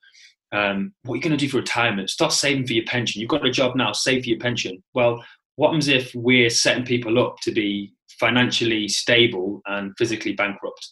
[0.53, 2.09] um, what are you going to do for retirement?
[2.11, 3.19] Start saving for your pension.
[3.19, 4.83] You've got a job now, save for your pension.
[4.93, 5.23] Well,
[5.55, 10.87] what happens if we're setting people up to be financially stable and physically bankrupt?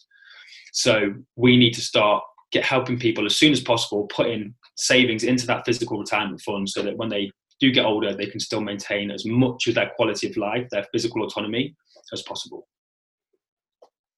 [0.72, 5.46] So we need to start get helping people as soon as possible, putting savings into
[5.46, 7.30] that physical retirement fund so that when they
[7.60, 10.84] do get older, they can still maintain as much of their quality of life, their
[10.92, 11.74] physical autonomy
[12.12, 12.66] as possible.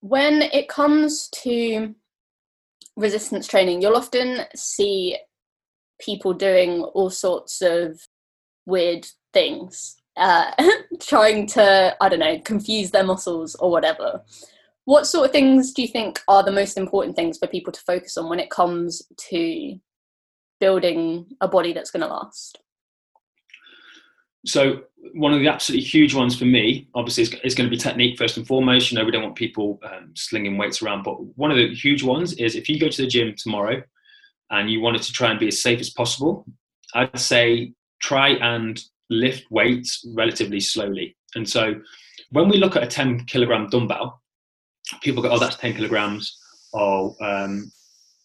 [0.01, 1.95] When it comes to
[2.97, 5.17] resistance training, you'll often see
[6.01, 8.01] people doing all sorts of
[8.67, 10.51] weird things, uh,
[11.01, 14.23] trying to, I don't know, confuse their muscles or whatever.
[14.85, 17.81] What sort of things do you think are the most important things for people to
[17.81, 19.79] focus on when it comes to
[20.61, 22.59] building a body that's going to last?
[24.47, 24.83] So
[25.15, 28.19] one of the absolutely huge ones for me, obviously, is, is, going to be technique
[28.19, 28.91] first and foremost.
[28.91, 32.03] You know, we don't want people um, slinging weights around, but one of the huge
[32.03, 33.83] ones is if you go to the gym tomorrow
[34.51, 36.45] and you wanted to try and be as safe as possible,
[36.95, 38.81] I'd say try and
[39.11, 41.17] lift weights relatively slowly.
[41.35, 41.75] And so
[42.31, 44.21] when we look at a 10 kilogram dumbbell,
[45.03, 46.39] people go, oh, that's 10 kilograms.
[46.73, 47.71] Or, um,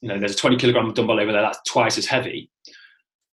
[0.01, 2.49] you know, there's a 20 kilogram dumbbell over there, that's twice as heavy.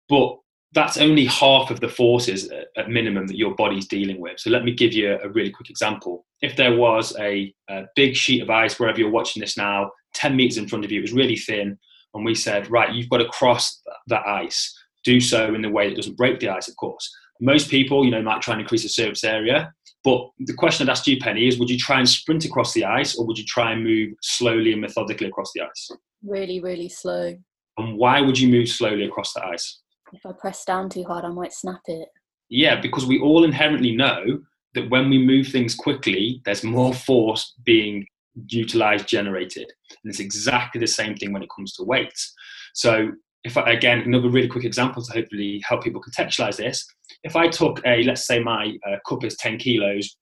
[0.09, 0.39] But
[0.73, 4.39] that's only half of the forces at minimum that your body's dealing with.
[4.39, 6.25] So let me give you a really quick example.
[6.43, 10.37] If there was a, a big sheet of ice wherever you're watching this now, 10
[10.37, 11.77] meters in front of you, it was really thin,
[12.15, 14.77] and we said, right, you've got to cross that ice.
[15.05, 17.11] Do so in the way that doesn't break the ice, of course.
[17.41, 19.73] Most people, you know, might try and increase the surface area.
[20.05, 22.85] But the question I'd ask you, Penny, is would you try and sprint across the
[22.85, 25.91] ice or would you try and move slowly and methodically across the ice?
[26.23, 27.37] Really, really slow.
[27.79, 29.81] And why would you move slowly across the ice?
[30.13, 32.09] If I press down too hard, I might snap it.
[32.49, 34.41] Yeah, because we all inherently know
[34.75, 38.07] that when we move things quickly, there's more force being
[38.49, 39.73] utilized, generated.
[39.91, 42.33] And it's exactly the same thing when it comes to weights.
[42.75, 46.87] So, if I, again, another really quick example to hopefully help people contextualize this.
[47.23, 50.17] If I took a, let's say my uh, cup is 10 kilos,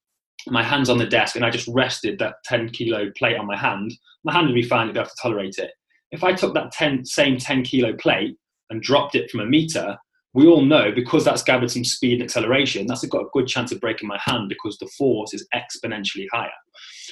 [0.47, 3.57] my hand's on the desk, and I just rested that 10 kilo plate on my
[3.57, 3.93] hand,
[4.25, 5.73] my hand would be fine, it'd be able to tolerate it.
[6.13, 8.37] If I took that 10, same 10 kilo plate
[8.71, 9.97] and dropped it from a meter,
[10.35, 13.73] we all know because that's gathered some speed and acceleration, that's got a good chance
[13.73, 16.51] of breaking my hand because the force is exponentially higher.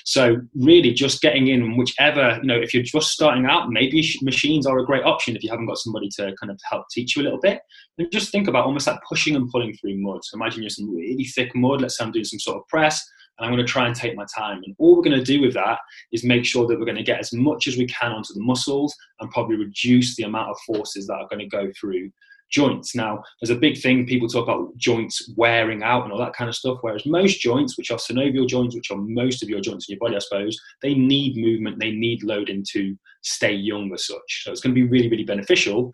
[0.05, 4.67] So really, just getting in whichever you know, if you're just starting out, maybe machines
[4.67, 7.23] are a great option if you haven't got somebody to kind of help teach you
[7.23, 7.61] a little bit.
[7.99, 10.21] And just think about almost like pushing and pulling through mud.
[10.23, 11.81] So imagine you're some really thick mud.
[11.81, 13.05] Let's say I'm doing some sort of press
[13.39, 14.63] and I'm going to try and take my time.
[14.65, 15.79] And all we're going to do with that
[16.13, 18.43] is make sure that we're going to get as much as we can onto the
[18.43, 22.11] muscles and probably reduce the amount of forces that are going to go through
[22.51, 22.95] joints.
[22.95, 26.49] Now, there's a big thing people talk about joints wearing out and all that kind
[26.49, 29.89] of stuff, whereas most joints, which are synovial joints, which are most of your joints
[29.89, 34.07] in your body, I suppose, they need movement, they need loading to stay young as
[34.07, 34.45] such.
[34.45, 35.93] So it's going to be really, really beneficial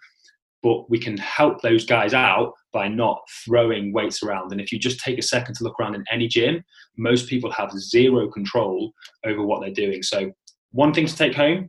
[0.63, 4.53] but we can help those guys out by not throwing weights around.
[4.53, 6.65] And if you just take a second to look around in any gym,
[6.97, 8.93] most people have zero control
[9.25, 10.03] over what they're doing.
[10.03, 10.33] So,
[10.73, 11.69] one thing to take home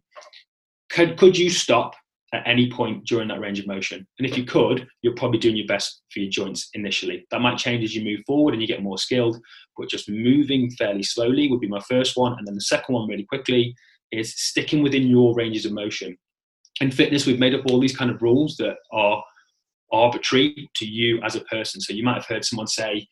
[0.89, 1.93] could, could you stop
[2.33, 4.07] at any point during that range of motion?
[4.17, 7.25] And if you could, you're probably doing your best for your joints initially.
[7.31, 9.39] That might change as you move forward and you get more skilled,
[9.77, 12.37] but just moving fairly slowly would be my first one.
[12.37, 13.75] And then the second one, really quickly,
[14.11, 16.17] is sticking within your ranges of motion
[16.81, 19.23] in fitness, we've made up all these kind of rules that are
[19.93, 21.79] arbitrary to you as a person.
[21.79, 23.07] So you might have heard someone say,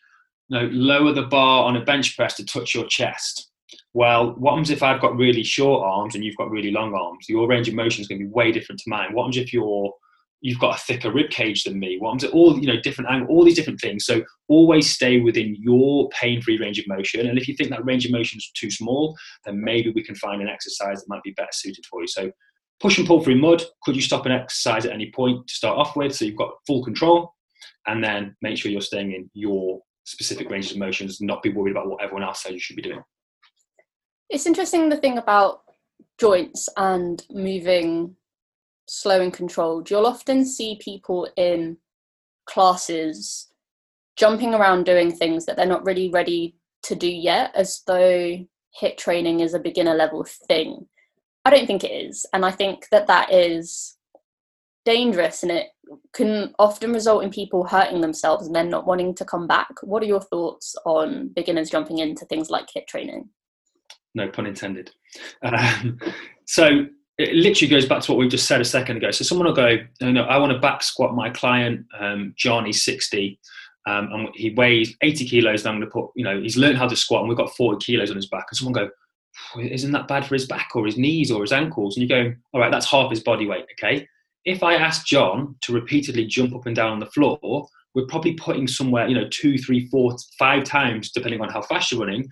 [0.49, 3.49] no, lower the bar on a bench press to touch your chest.
[3.93, 7.27] Well, what happens if I've got really short arms and you've got really long arms?
[7.29, 9.13] Your range of motion is going to be way different to mine.
[9.13, 9.93] What happens if you're
[10.41, 11.97] you've got a thicker rib cage than me?
[11.99, 14.05] What happens if all you know different angle, all these different things?
[14.05, 17.27] So always stay within your pain-free range of motion.
[17.27, 19.15] And if you think that range of motion is too small,
[19.45, 22.07] then maybe we can find an exercise that might be better suited for you.
[22.07, 22.31] So
[22.81, 23.61] Push and pull through mud.
[23.83, 26.15] Could you stop an exercise at any point to start off with?
[26.15, 27.33] So you've got full control,
[27.87, 31.71] and then make sure you're staying in your specific ranges of motions, not be worried
[31.71, 33.03] about what everyone else says you should be doing.
[34.29, 35.61] It's interesting the thing about
[36.19, 38.15] joints and moving
[38.87, 39.89] slow and controlled.
[39.89, 41.77] You'll often see people in
[42.45, 43.47] classes
[44.17, 48.45] jumping around doing things that they're not really ready to do yet, as though
[48.81, 50.87] HIIT training is a beginner level thing.
[51.45, 52.25] I don't think it is.
[52.33, 53.97] And I think that that is
[54.85, 55.67] dangerous and it
[56.13, 59.71] can often result in people hurting themselves and then not wanting to come back.
[59.83, 63.29] What are your thoughts on beginners jumping into things like HIIT training?
[64.15, 64.91] No pun intended.
[65.43, 65.99] Um,
[66.45, 66.85] so
[67.17, 69.11] it literally goes back to what we just said a second ago.
[69.11, 72.65] So someone will go, you know, I want to back squat my client, um, John,
[72.65, 73.39] he's 60.
[73.87, 75.61] Um, and he weighs 80 kilos.
[75.61, 77.55] And I'm going to put, you know, he's learned how to squat and we've got
[77.55, 78.45] 40 kilos on his back.
[78.49, 78.89] And someone go,
[79.59, 81.95] isn't that bad for his back or his knees or his ankles?
[81.95, 83.65] And you go, all right, that's half his body weight.
[83.73, 84.07] Okay.
[84.45, 88.33] If I ask John to repeatedly jump up and down on the floor, we're probably
[88.33, 92.27] putting somewhere, you know, two, three, four, five times, depending on how fast you're running,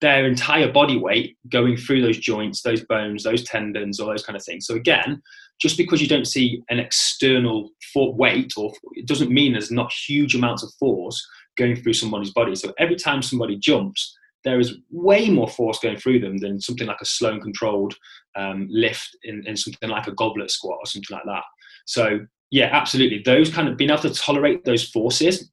[0.00, 4.36] their entire body weight going through those joints, those bones, those tendons, all those kind
[4.36, 4.66] of things.
[4.66, 5.22] So again,
[5.60, 10.34] just because you don't see an external weight, or it doesn't mean there's not huge
[10.34, 11.24] amounts of force
[11.56, 12.56] going through somebody's body.
[12.56, 16.86] So every time somebody jumps, there is way more force going through them than something
[16.86, 17.94] like a slow and controlled
[18.36, 21.44] um, lift in, in something like a goblet squat or something like that.
[21.86, 23.22] So yeah, absolutely.
[23.24, 25.50] Those kind of being able to tolerate those forces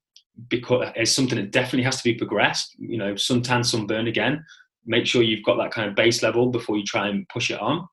[0.48, 2.74] because is something that definitely has to be progressed.
[2.78, 4.44] You know, suntan, sunburn again.
[4.86, 7.60] Make sure you've got that kind of base level before you try and push it
[7.60, 7.86] on.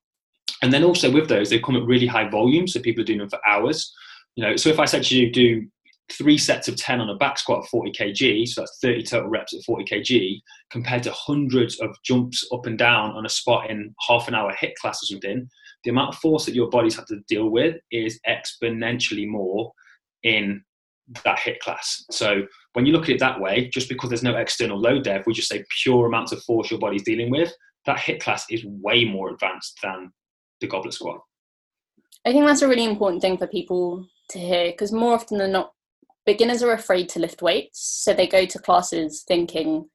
[0.61, 3.19] And then also with those, they come at really high volume, so people are doing
[3.19, 3.93] them for hours.
[4.35, 5.67] You know, so if I said to you do
[6.11, 9.29] three sets of 10 on a back squat at 40 kg, so that's 30 total
[9.29, 10.39] reps at 40 kg,
[10.71, 14.53] compared to hundreds of jumps up and down on a spot in half an hour
[14.53, 15.47] HIIT class or something,
[15.83, 19.71] the amount of force that your body's had to deal with is exponentially more
[20.23, 20.63] in
[21.23, 22.03] that HIIT class.
[22.11, 22.43] So
[22.73, 25.25] when you look at it that way, just because there's no external load there, if
[25.25, 27.53] we just say pure amounts of force your body's dealing with,
[27.85, 30.11] that HIIT class is way more advanced than
[30.61, 31.19] the goblet squat.
[32.25, 35.53] I think that's a really important thing for people to hear because more often than
[35.53, 35.71] not,
[36.27, 39.89] beginners are afraid to lift weights, so they go to classes thinking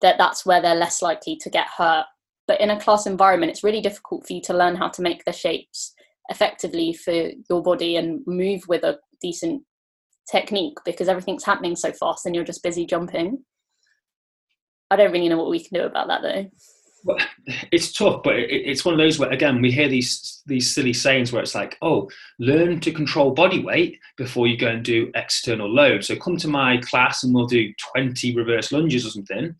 [0.00, 2.06] that that's where they're less likely to get hurt.
[2.48, 5.24] But in a class environment, it's really difficult for you to learn how to make
[5.24, 5.94] the shapes
[6.30, 9.62] effectively for your body and move with a decent
[10.30, 13.44] technique because everything's happening so fast and you're just busy jumping.
[14.90, 16.46] I don't really know what we can do about that though
[17.04, 17.18] well,
[17.70, 20.92] it's tough, but it, it's one of those where again we hear these these silly
[20.92, 25.12] sayings where it's like, oh, learn to control body weight before you go and do
[25.14, 26.04] external load.
[26.04, 29.54] So come to my class and we'll do twenty reverse lunges or something.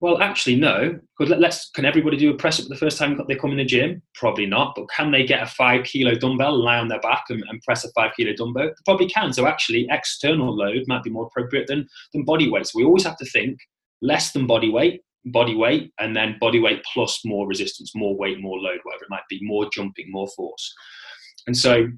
[0.00, 0.96] Well, actually, no.
[1.18, 3.64] Because let's can everybody do a press up the first time they come in the
[3.64, 4.00] gym?
[4.14, 4.74] Probably not.
[4.76, 7.84] But can they get a five kilo dumbbell, lie on their back, and, and press
[7.84, 8.68] a five kilo dumbbell?
[8.68, 9.32] They probably can.
[9.32, 12.68] So actually, external load might be more appropriate than than body weight.
[12.68, 13.58] So we always have to think
[14.00, 18.40] less than body weight body weight and then body weight plus more resistance, more weight,
[18.40, 20.74] more load, whatever it might be, more jumping, more force.
[21.46, 21.88] And so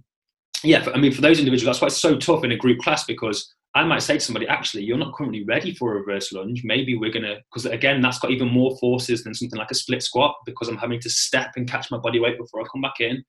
[0.62, 3.05] yeah, I mean, for those individuals, that's why it's so tough in a group class
[3.05, 6.62] because I might say to somebody, actually, you're not currently ready for a reverse lunge.
[6.64, 9.76] Maybe we're going to, because again, that's got even more forces than something like a
[9.76, 12.83] split squat because I'm having to step and catch my body weight before I come
[12.83, 13.22] back in.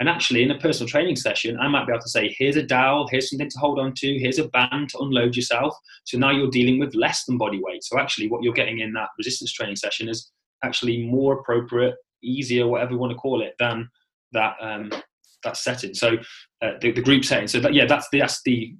[0.00, 2.62] And actually, in a personal training session, I might be able to say, here's a
[2.62, 5.76] dowel, here's something to hold on to, here's a band to unload yourself.
[6.04, 7.84] So now you're dealing with less than body weight.
[7.84, 10.32] So actually, what you're getting in that resistance training session is
[10.64, 13.90] actually more appropriate, easier, whatever you want to call it, than
[14.32, 14.90] that um,
[15.44, 15.92] that setting.
[15.92, 16.16] So
[16.62, 17.48] uh, the, the group setting.
[17.48, 18.74] So that, yeah, that's the, that's the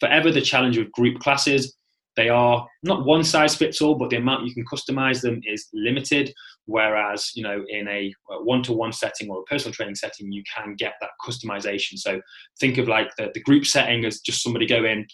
[0.00, 1.77] forever the challenge with group classes.
[2.18, 5.68] They are not one size fits all, but the amount you can customize them is
[5.72, 6.34] limited.
[6.64, 8.12] Whereas, you know, in a
[8.42, 11.96] one to one setting or a personal training setting, you can get that customization.
[11.96, 12.20] So
[12.58, 15.06] think of like the, the group setting as just somebody go in,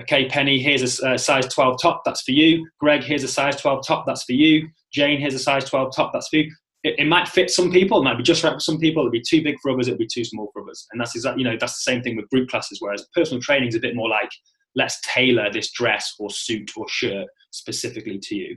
[0.00, 2.68] okay, Penny, here's a, a uh, size 12 top, that's for you.
[2.80, 4.68] Greg, here's a size 12 top, that's for you.
[4.92, 6.52] Jane, here's a size 12 top, that's for you.
[6.82, 9.12] It, it, might fit some people, it might be just right for some people, it'll
[9.12, 10.84] be too big for others, it'll be too small for others.
[10.90, 13.68] And that's exactly, you know, that's the same thing with group classes, whereas personal training
[13.68, 14.30] is a bit more like
[14.76, 18.56] let's tailor this dress or suit or shirt specifically to you.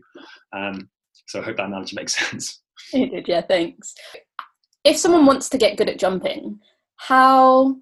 [0.55, 0.89] Um,
[1.27, 2.61] so I hope that analogy makes sense.
[2.93, 3.93] It did, yeah, thanks.
[4.83, 6.59] If someone wants to get good at jumping,
[6.95, 7.77] how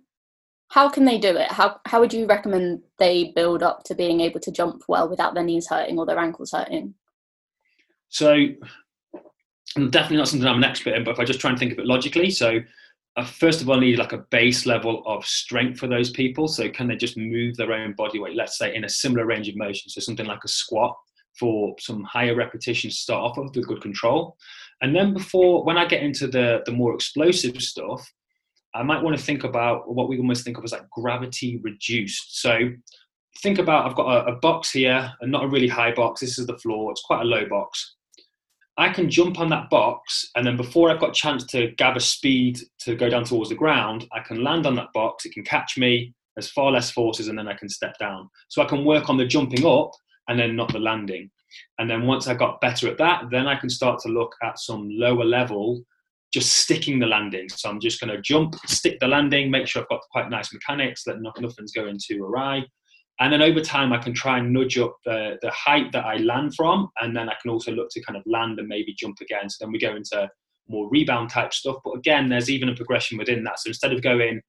[0.69, 1.51] how can they do it?
[1.51, 5.33] How how would you recommend they build up to being able to jump well without
[5.33, 6.95] their knees hurting or their ankles hurting?
[8.09, 8.47] So
[9.75, 11.79] definitely not something I'm an expert in, but if I just try and think of
[11.79, 12.59] it logically, so
[13.17, 16.47] I first of all need like a base level of strength for those people.
[16.47, 19.47] So can they just move their own body weight, let's say in a similar range
[19.47, 19.89] of motion?
[19.89, 20.95] So something like a squat
[21.39, 24.37] for some higher repetitions to start off with with good control.
[24.81, 28.05] And then before, when I get into the, the more explosive stuff,
[28.73, 32.41] I might want to think about what we almost think of as like gravity reduced.
[32.41, 32.59] So
[33.41, 36.19] think about I've got a, a box here, and not a really high box.
[36.19, 36.91] This is the floor.
[36.91, 37.95] It's quite a low box.
[38.77, 42.01] I can jump on that box, and then before I've got a chance to gather
[42.01, 45.25] speed to go down towards the ground, I can land on that box.
[45.25, 46.13] It can catch me.
[46.35, 48.29] There's far less forces, and then I can step down.
[48.49, 49.91] So I can work on the jumping up
[50.27, 51.31] and then not the landing.
[51.79, 54.59] And then once I got better at that, then I can start to look at
[54.59, 55.81] some lower level,
[56.33, 57.47] just sticking the landing.
[57.47, 60.51] So I'm just going to jump, stick the landing, make sure I've got quite nice
[60.51, 62.65] mechanics that nothing's going too awry.
[63.19, 66.17] And then over time, I can try and nudge up the, the height that I
[66.17, 66.89] land from.
[66.99, 69.49] And then I can also look to kind of land and maybe jump again.
[69.49, 70.29] So then we go into
[70.67, 71.77] more rebound type stuff.
[71.85, 73.59] But again, there's even a progression within that.
[73.59, 74.41] So instead of going,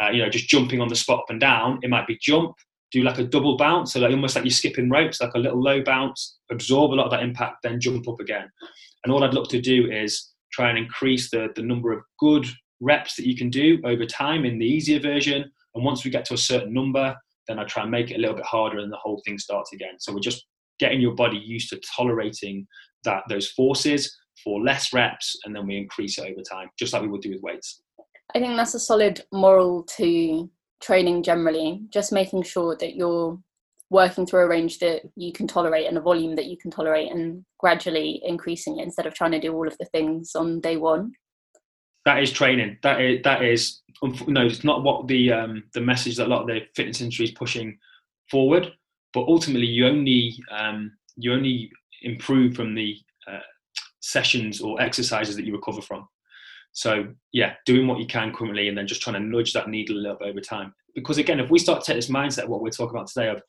[0.00, 2.54] uh, you know, just jumping on the spot up and down, it might be jump,
[2.92, 3.92] do like a double bounce.
[3.92, 7.06] So like almost like you're skipping ropes, like a little low bounce, absorb a lot
[7.06, 8.48] of that impact, then jump up again.
[9.04, 12.46] And all I'd look to do is try and increase the, the number of good
[12.80, 15.50] reps that you can do over time in the easier version.
[15.74, 17.14] And once we get to a certain number,
[17.48, 19.72] then I try and make it a little bit harder and the whole thing starts
[19.72, 19.94] again.
[19.98, 20.46] So we're just
[20.78, 22.66] getting your body used to tolerating
[23.04, 27.02] that those forces for less reps and then we increase it over time, just like
[27.02, 27.82] we would do with weights.
[28.34, 30.50] I think that's a solid moral to
[30.82, 33.38] training generally, just making sure that you're
[33.90, 37.12] working through a range that you can tolerate and a volume that you can tolerate
[37.12, 40.76] and gradually increasing it instead of trying to do all of the things on day
[40.76, 41.12] one
[42.04, 42.78] that is training.
[42.82, 43.80] That is that is
[44.26, 47.26] no, it's not what the um, the message that a lot of the fitness industry
[47.26, 47.78] is pushing
[48.30, 48.72] forward.
[49.12, 51.70] But ultimately, you only um, you only
[52.02, 52.96] improve from the
[53.26, 53.38] uh,
[54.00, 56.06] sessions or exercises that you recover from.
[56.72, 59.96] So yeah, doing what you can currently, and then just trying to nudge that needle
[59.96, 60.74] a little bit over time.
[60.94, 63.42] Because again, if we start to take this mindset, what we're talking about today, of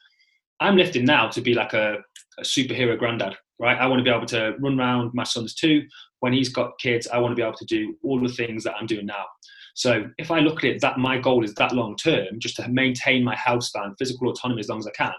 [0.59, 1.97] I'm lifting now to be like a,
[2.37, 3.77] a superhero granddad, right?
[3.77, 5.11] I want to be able to run around.
[5.13, 5.83] My son's two
[6.25, 8.73] when he's got kids, I want to be able to do all the things that
[8.79, 9.25] I'm doing now.
[9.75, 12.67] So if I look at it that my goal is that long term, just to
[12.67, 15.13] maintain my health span, physical autonomy as long as I can,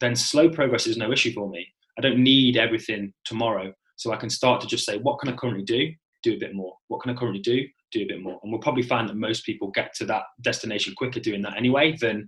[0.00, 1.64] then slow progress is no issue for me.
[1.96, 3.72] I don't need everything tomorrow.
[3.96, 5.92] So I can start to just say, what can I currently do?
[6.22, 6.74] Do a bit more.
[6.88, 7.64] What can I currently do?
[7.92, 8.40] Do a bit more.
[8.42, 11.96] And we'll probably find that most people get to that destination quicker doing that anyway
[12.00, 12.26] than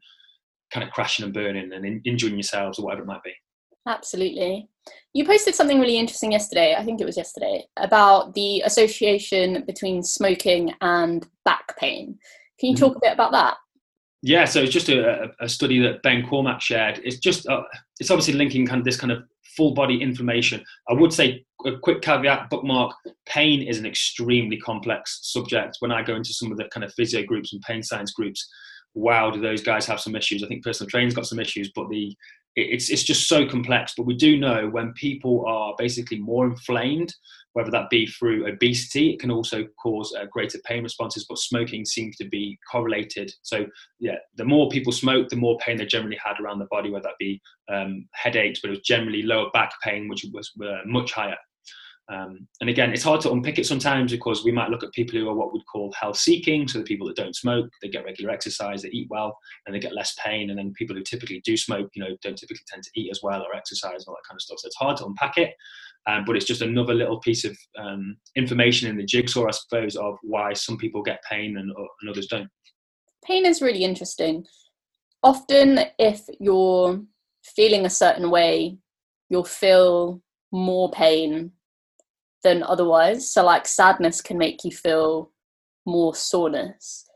[0.73, 3.33] kind of crashing and burning and injuring yourselves or whatever it might be.
[3.89, 4.69] Absolutely.
[5.15, 10.03] You posted something really interesting yesterday, I think it was yesterday, about the association between
[10.03, 12.19] smoking and back pain.
[12.61, 12.85] Can you mm-hmm.
[12.85, 13.57] talk a bit about that?
[14.21, 17.01] Yeah, so it's just a, a study that Ben Cormack shared.
[17.03, 17.63] It's just, uh,
[17.99, 19.23] it's obviously linking kind of this kind of
[19.57, 20.63] full body inflammation.
[20.91, 22.95] I would say a quick caveat bookmark
[23.27, 25.77] pain is an extremely complex subject.
[25.81, 28.47] When I go into some of the kind of physio groups and pain science groups,
[28.95, 30.43] wow, do those guys have some issues?
[30.43, 32.15] I think personal training's got some issues, but the
[32.57, 33.95] it's it's just so complex.
[33.97, 37.15] But we do know when people are basically more inflamed,
[37.53, 41.27] whether that be through obesity, it can also cause uh, greater pain responses.
[41.29, 43.33] But smoking seems to be correlated.
[43.43, 43.67] So
[43.99, 47.05] yeah, the more people smoke, the more pain they generally had around the body, whether
[47.05, 47.41] that be
[47.73, 51.37] um, headaches, but it was generally lower back pain, which was uh, much higher.
[52.11, 55.19] Um, and again, it's hard to unpick it sometimes because we might look at people
[55.19, 56.67] who are what we'd call health seeking.
[56.67, 59.37] So the people that don't smoke, they get regular exercise, they eat well,
[59.67, 60.49] and they get less pain.
[60.49, 63.21] And then people who typically do smoke, you know, don't typically tend to eat as
[63.23, 64.59] well or exercise and all that kind of stuff.
[64.61, 65.55] So it's hard to unpack it.
[66.07, 69.95] Um, but it's just another little piece of um, information in the jigsaw, I suppose,
[69.95, 72.49] of why some people get pain and, and others don't.
[73.23, 74.47] Pain is really interesting.
[75.23, 77.03] Often, if you're
[77.45, 78.79] feeling a certain way,
[79.29, 81.53] you'll feel more pain
[82.45, 83.31] than otherwise.
[83.31, 85.31] So, like, sadness can make you feel
[85.87, 87.07] more soreness,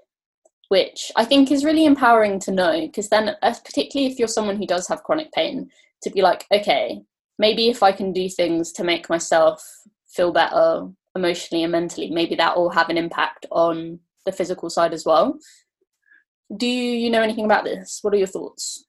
[0.68, 2.80] which I think is really empowering to know.
[2.80, 5.70] Because then, particularly if you're someone who does have chronic pain,
[6.02, 7.00] to be like, okay,
[7.38, 9.64] maybe if I can do things to make myself
[10.08, 14.92] feel better emotionally and mentally, maybe that will have an impact on the physical side
[14.92, 15.38] as well.
[16.56, 18.00] Do you know anything about this?
[18.02, 18.84] What are your thoughts?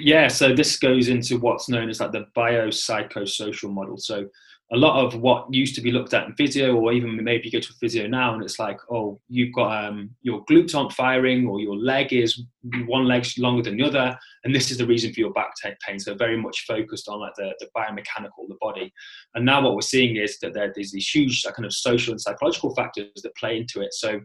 [0.00, 3.96] Yeah, so this goes into what's known as like the biopsychosocial model.
[3.98, 4.26] So
[4.70, 7.52] a lot of what used to be looked at in physio, or even maybe you
[7.52, 10.92] go to a physio now and it's like, oh, you've got um, your glutes aren't
[10.92, 12.42] firing, or your leg is
[12.86, 15.52] one leg's longer than the other, and this is the reason for your back
[15.86, 15.98] pain.
[15.98, 18.92] So very much focused on like the, the biomechanical, the body.
[19.34, 22.74] And now what we're seeing is that there's these huge kind of social and psychological
[22.74, 23.94] factors that play into it.
[23.94, 24.20] So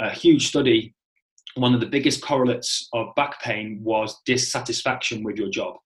[0.00, 0.94] a huge study,
[1.54, 5.76] one of the biggest correlates of back pain was dissatisfaction with your job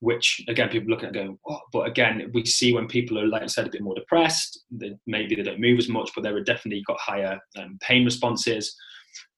[0.00, 1.38] which again people looking at going
[1.72, 4.94] but again we see when people are like I said a bit more depressed they,
[5.06, 8.76] maybe they don't move as much but they're definitely got higher um, pain responses.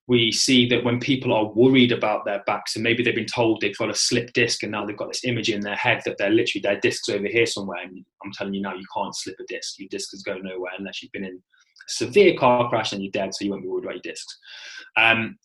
[0.08, 3.60] We see that when people are worried about their backs and maybe they've been told
[3.60, 6.16] they've got a slip disc and now they've got this image in their head that
[6.16, 9.36] they're literally their disc's over here somewhere and i'm telling you now you can't slip
[9.38, 9.78] a disc.
[9.78, 13.12] Your disc is going nowhere unless you've been in a severe car crash and you're
[13.12, 14.38] dead so you won't be worried about your discs.
[14.96, 15.38] Um,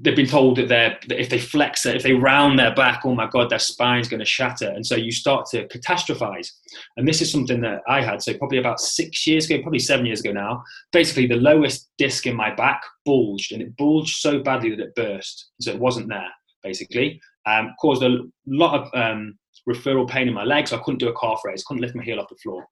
[0.00, 3.02] they've been told that they're that if they flex it, if they round their back,
[3.04, 6.48] oh my god, their spine's going to shatter, and so you start to catastrophize.
[6.96, 8.22] And this is something that I had.
[8.22, 10.62] So probably about six years ago, probably seven years ago now.
[10.92, 14.94] Basically, the lowest disc in my back bulged, and it bulged so badly that it
[14.94, 15.50] burst.
[15.60, 16.30] So it wasn't there.
[16.62, 20.70] Basically, um, caused a lot of um, referral pain in my legs.
[20.70, 22.66] So I couldn't do a calf raise, couldn't lift my heel off the floor,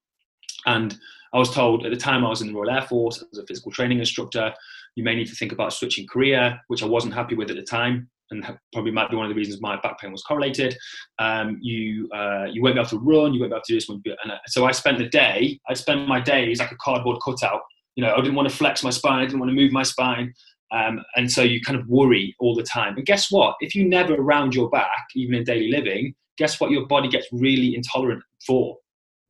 [0.67, 0.97] and
[1.33, 3.47] I was told at the time I was in the Royal Air Force as a
[3.47, 4.53] physical training instructor
[4.99, 7.63] you may need to think about switching career, which I wasn't happy with at the
[7.63, 10.77] time, and probably might be one of the reasons my back pain was correlated.
[11.21, 13.77] Um, you uh, you won't be able to run, you won't be able to do
[13.77, 13.89] this.
[13.89, 17.61] And uh, so I spent the day, I spent my days like a cardboard cutout.
[17.95, 19.85] You know, I didn't want to flex my spine, I didn't want to move my
[19.85, 20.35] spine.
[20.73, 22.97] Um, and so you kind of worry all the time.
[22.97, 23.55] And guess what?
[23.61, 26.73] If you never round your back, even in daily living, guess what?
[26.73, 28.77] Your body gets really intolerant for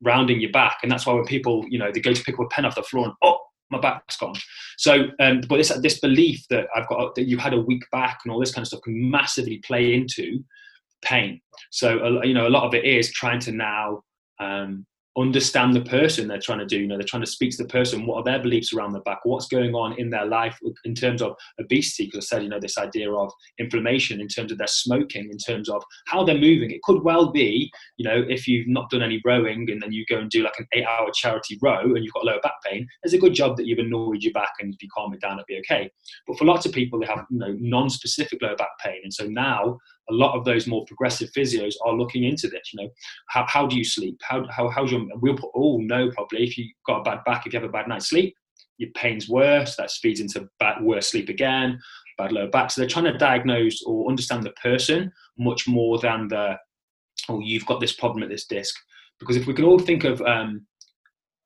[0.01, 0.79] rounding your back.
[0.83, 2.75] And that's why when people, you know, they go to pick up a pen off
[2.75, 3.39] the floor and, oh,
[3.71, 4.35] my back's gone.
[4.77, 8.19] So, um, but this this belief that I've got that you had a weak back
[8.23, 10.43] and all this kind of stuff can massively play into
[11.03, 11.39] pain.
[11.69, 14.01] So, you know, a lot of it is trying to now
[14.39, 14.85] um,
[15.17, 16.79] understand the person they're trying to do.
[16.79, 18.05] You know, they're trying to speak to the person.
[18.05, 19.19] What are their beliefs around the back?
[19.23, 22.05] What's going on in their life in terms of obesity?
[22.05, 25.37] Because I said, you know, this idea of inflammation in terms of their smoking, in
[25.37, 26.71] terms of how they're moving.
[26.71, 30.05] It could well be, you know, if you've not done any rowing and then you
[30.09, 33.13] go and do like an eight-hour charity row and you've got lower back pain, there's
[33.13, 35.45] a good job that you've annoyed your back and if you calm it down, it'll
[35.47, 35.89] be okay.
[36.27, 39.25] But for lots of people, they have you know non-specific lower back pain, and so
[39.25, 39.77] now
[40.09, 42.73] a lot of those more progressive physios are looking into this.
[42.73, 42.89] You know,
[43.27, 44.19] how, how do you sleep?
[44.21, 45.79] How, how, how's your, we'll put, oh
[46.13, 48.35] probably if you've got a bad back, if you have a bad night's sleep,
[48.77, 51.79] your pain's worse, that feeds into bad, worse sleep again,
[52.17, 52.71] bad lower back.
[52.71, 56.55] So they're trying to diagnose or understand the person much more than the,
[57.27, 58.75] oh, you've got this problem at this disc.
[59.19, 60.65] Because if we can all think of um,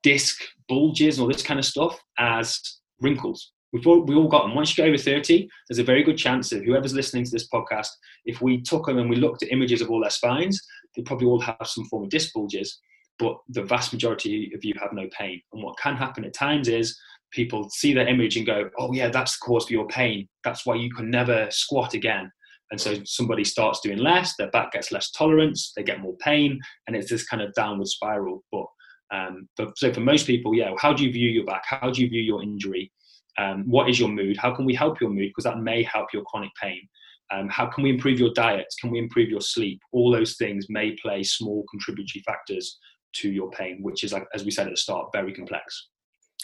[0.03, 0.39] disc
[0.69, 2.59] bulges and all this kind of stuff as
[3.01, 4.55] wrinkles, We've all, we all got them.
[4.55, 7.49] Once you get over 30, there's a very good chance that whoever's listening to this
[7.49, 7.87] podcast,
[8.25, 10.61] if we took them and we looked at images of all their spines,
[10.95, 12.79] they probably all have some form of disc bulges,
[13.17, 15.41] but the vast majority of you have no pain.
[15.51, 16.97] And what can happen at times is
[17.31, 20.27] people see their image and go, oh, yeah, that's the cause for your pain.
[20.43, 22.31] That's why you can never squat again.
[22.69, 26.59] And so somebody starts doing less, their back gets less tolerance, they get more pain,
[26.87, 28.43] and it's this kind of downward spiral.
[28.51, 28.65] But
[29.13, 31.63] um, but, so for most people, yeah, how do you view your back?
[31.65, 32.91] How do you view your injury?
[33.37, 34.37] Um, what is your mood?
[34.37, 35.29] How can we help your mood?
[35.29, 36.87] Because that may help your chronic pain.
[37.31, 38.67] Um, how can we improve your diet?
[38.79, 39.79] Can we improve your sleep?
[39.91, 42.77] All those things may play small contributory factors
[43.13, 45.87] to your pain, which is, like, as we said at the start, very complex.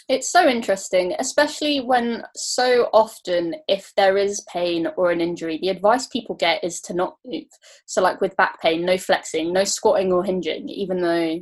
[0.08, 5.68] It's so interesting, especially when so often, if there is pain or an injury, the
[5.68, 7.44] advice people get is to not move.
[7.86, 11.38] So, like with back pain, no flexing, no squatting or hinging, even though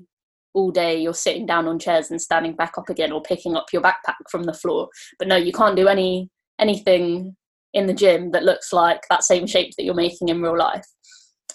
[0.54, 3.66] all day you're sitting down on chairs and standing back up again or picking up
[3.72, 4.88] your backpack from the floor
[5.18, 6.28] but no you can't do any
[6.58, 7.36] anything
[7.74, 10.86] in the gym that looks like that same shape that you're making in real life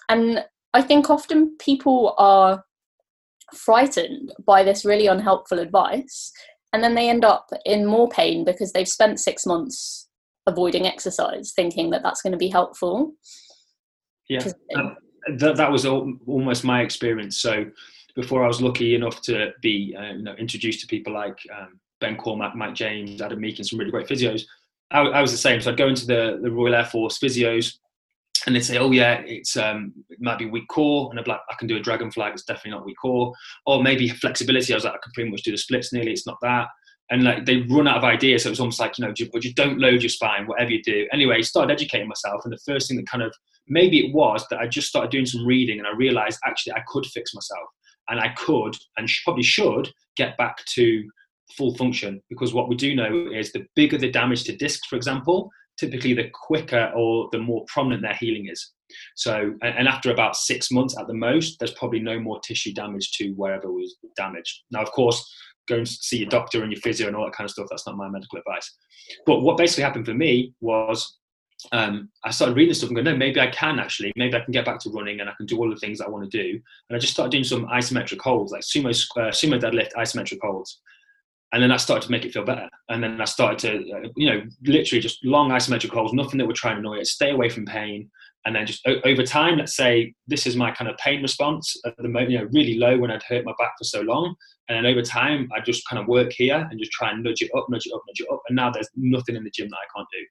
[0.10, 2.64] and i think often people are
[3.56, 6.32] frightened by this really unhelpful advice.
[6.72, 10.08] And then they end up in more pain because they've spent six months
[10.48, 13.14] avoiding exercise, thinking that that's going to be helpful.
[14.28, 14.44] Yeah,
[14.76, 14.98] um,
[15.38, 17.38] that, that was almost my experience.
[17.38, 17.66] So
[18.16, 21.80] before I was lucky enough to be uh, you know, introduced to people like um,
[22.00, 24.44] Ben Cormack, Mike James, Adam Meakin, some really great physios,
[24.92, 25.60] I, I, was the same.
[25.60, 27.78] So I'd go into the, the Royal Air Force physios
[28.46, 31.32] and they'd say, "Oh yeah, it's um, it might be weak core," and I'd be
[31.32, 32.34] like, "I can do a dragon flag.
[32.34, 33.34] It's definitely not weak core."
[33.66, 34.74] Or maybe flexibility.
[34.74, 36.12] I was like, "I can pretty much do the splits nearly.
[36.12, 36.68] It's not that."
[37.10, 39.44] And like they run out of ideas, so it was almost like you know, but
[39.44, 41.08] you don't load your spine, whatever you do.
[41.12, 43.34] Anyway, I started educating myself, and the first thing that kind of
[43.68, 46.84] maybe it was that I just started doing some reading, and I realised actually I
[46.88, 47.68] could fix myself,
[48.10, 51.04] and I could, and probably should get back to
[51.58, 54.96] full function because what we do know is the bigger the damage to discs, for
[54.96, 58.72] example, typically the quicker or the more prominent their healing is.
[59.16, 63.12] So, and after about six months at the most, there's probably no more tissue damage
[63.14, 64.62] to wherever was damaged.
[64.72, 65.34] Now, of course,
[65.68, 67.68] go and see your doctor and your physio and all that kind of stuff.
[67.70, 68.72] That's not my medical advice.
[69.26, 71.18] But what basically happened for me was
[71.72, 74.42] um, I started reading this stuff and going, no, maybe I can actually, maybe I
[74.42, 76.38] can get back to running and I can do all the things I want to
[76.38, 76.60] do.
[76.90, 80.82] And I just started doing some isometric holds, like sumo, uh, sumo deadlift isometric holds
[81.54, 82.68] and then I started to make it feel better.
[82.90, 86.48] And then I started to, uh, you know, literally just long isometric holds, nothing that
[86.48, 88.10] would try and annoy it, stay away from pain.
[88.46, 91.78] And then just o- over time, let's say this is my kind of pain response
[91.86, 94.34] at the moment, you know, really low when I'd hurt my back for so long.
[94.68, 97.44] And then over time, I just kind of work here and just try and nudge
[97.44, 98.42] it up, nudge it up, nudge it up.
[98.48, 100.26] And now there's nothing in the gym that I can't do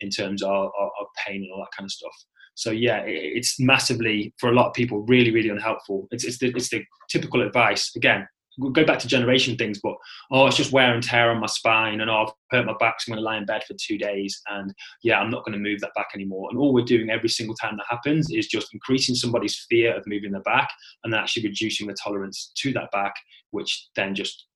[0.00, 2.14] in terms of, of, of pain and all that kind of stuff.
[2.54, 6.06] So yeah, it's massively for a lot of people really, really unhelpful.
[6.10, 7.90] It's, it's the, it's the typical advice.
[7.96, 8.28] Again,
[8.72, 9.94] go back to generation things, but
[10.30, 13.00] oh, it's just wear and tear on my spine, and oh, I've hurt my back,
[13.00, 14.72] so I'm going to lie in bed for two days, and
[15.02, 16.48] yeah, I'm not going to move that back anymore.
[16.50, 20.06] And all we're doing every single time that happens is just increasing somebody's fear of
[20.06, 20.70] moving their back,
[21.02, 23.14] and actually reducing the tolerance to that back,
[23.50, 24.46] which then just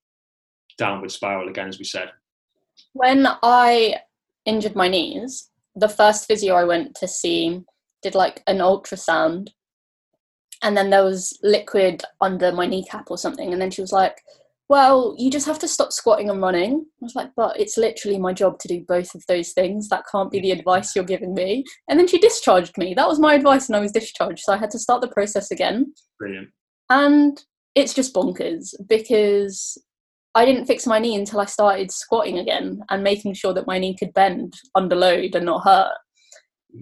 [0.78, 2.12] downward spiral again, as we said.
[2.92, 3.96] When I
[4.48, 7.60] injured my knees, the first physio I went to see
[8.02, 9.48] did like an ultrasound
[10.62, 14.20] and then there was liquid under my kneecap or something and then she was like
[14.68, 16.84] well you just have to stop squatting and running.
[17.00, 19.88] I was like but it's literally my job to do both of those things.
[19.88, 21.64] That can't be the advice you're giving me.
[21.88, 22.94] And then she discharged me.
[22.94, 25.50] That was my advice and i was discharged so i had to start the process
[25.50, 25.92] again.
[26.18, 26.48] Brilliant.
[26.90, 27.42] And
[27.74, 29.78] it's just bonkers because
[30.34, 33.78] I didn't fix my knee until I started squatting again and making sure that my
[33.78, 35.92] knee could bend under load and not hurt.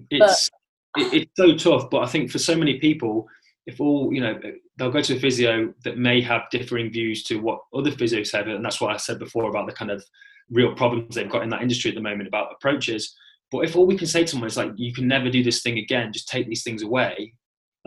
[0.09, 0.49] It's
[0.93, 3.27] but, it, it's so tough, but I think for so many people,
[3.67, 4.39] if all you know
[4.77, 8.47] they'll go to a physio that may have differing views to what other physios have
[8.47, 10.03] and that's what i said before about the kind of
[10.49, 13.13] real problems they've got in that industry at the moment about approaches
[13.51, 15.61] but if all we can say to someone is like you can never do this
[15.61, 17.33] thing again just take these things away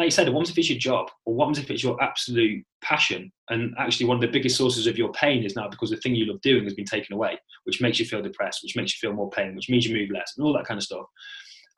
[0.01, 2.03] like you said what happens if it's your job or what happens if it's your
[2.03, 5.91] absolute passion and actually one of the biggest sources of your pain is now because
[5.91, 8.77] the thing you love doing has been taken away which makes you feel depressed which
[8.77, 10.85] makes you feel more pain which means you move less and all that kind of
[10.85, 11.07] stuff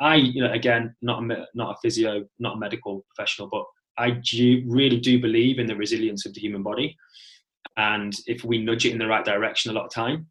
[0.03, 3.65] I, you know, again, not a, not a physio, not a medical professional, but
[3.99, 6.97] I do, really do believe in the resilience of the human body.
[7.77, 10.27] And if we nudge it in the right direction a lot of time,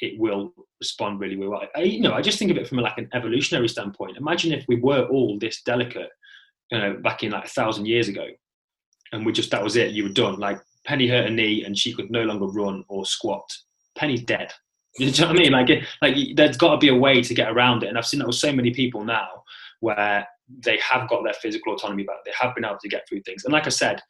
[0.00, 1.62] it will respond really well.
[1.74, 4.18] I, you know, I just think of it from like an evolutionary standpoint.
[4.18, 6.10] Imagine if we were all this delicate,
[6.70, 8.26] you know, back in like a thousand years ago,
[9.12, 9.92] and we just that was it.
[9.92, 10.38] You were done.
[10.38, 13.48] Like Penny hurt a knee and she could no longer run or squat.
[13.96, 14.52] Penny's dead.
[14.96, 15.50] You know what I mean?
[15.50, 15.68] Like,
[16.02, 17.88] like there's got to be a way to get around it.
[17.88, 19.26] And I've seen that with so many people now,
[19.80, 20.24] where
[20.64, 22.18] they have got their physical autonomy back.
[22.24, 23.44] They have been able to get through things.
[23.44, 24.00] And like I said,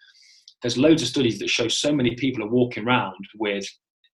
[0.60, 3.66] there's loads of studies that show so many people are walking around with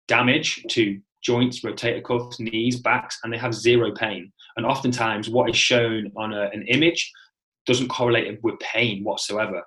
[0.09, 4.32] damage to joints, rotator cuffs, knees, backs, and they have zero pain.
[4.57, 7.12] And oftentimes, what is shown on a, an image
[7.67, 9.62] doesn't correlate with pain whatsoever.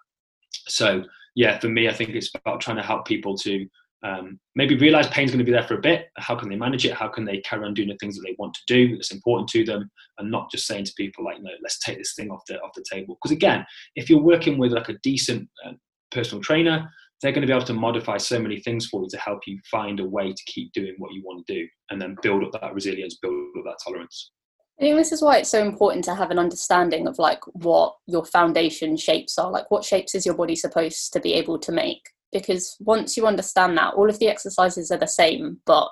[0.68, 1.04] So,
[1.36, 3.68] yeah, for me, I think it's about trying to help people to
[4.04, 6.08] um, maybe realize pain's going to be there for a bit.
[6.18, 6.94] How can they manage it?
[6.94, 9.50] How can they carry on doing the things that they want to do that's important
[9.50, 12.44] to them, and not just saying to people like, "No, let's take this thing off
[12.48, 15.74] the off the table." Because again, if you're working with like a decent uh,
[16.12, 16.90] personal trainer,
[17.22, 19.60] they're going to be able to modify so many things for you to help you
[19.72, 22.52] find a way to keep doing what you want to do, and then build up
[22.62, 24.32] that resilience, build up that tolerance.
[24.80, 27.96] I think this is why it's so important to have an understanding of like what
[28.06, 29.50] your foundation shapes are.
[29.50, 32.10] Like, what shapes is your body supposed to be able to make?
[32.32, 35.90] because once you understand that all of the exercises are the same but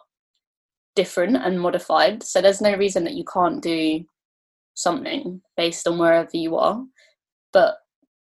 [0.95, 4.03] different and modified so there's no reason that you can't do
[4.75, 6.83] something based on wherever you are
[7.53, 7.77] but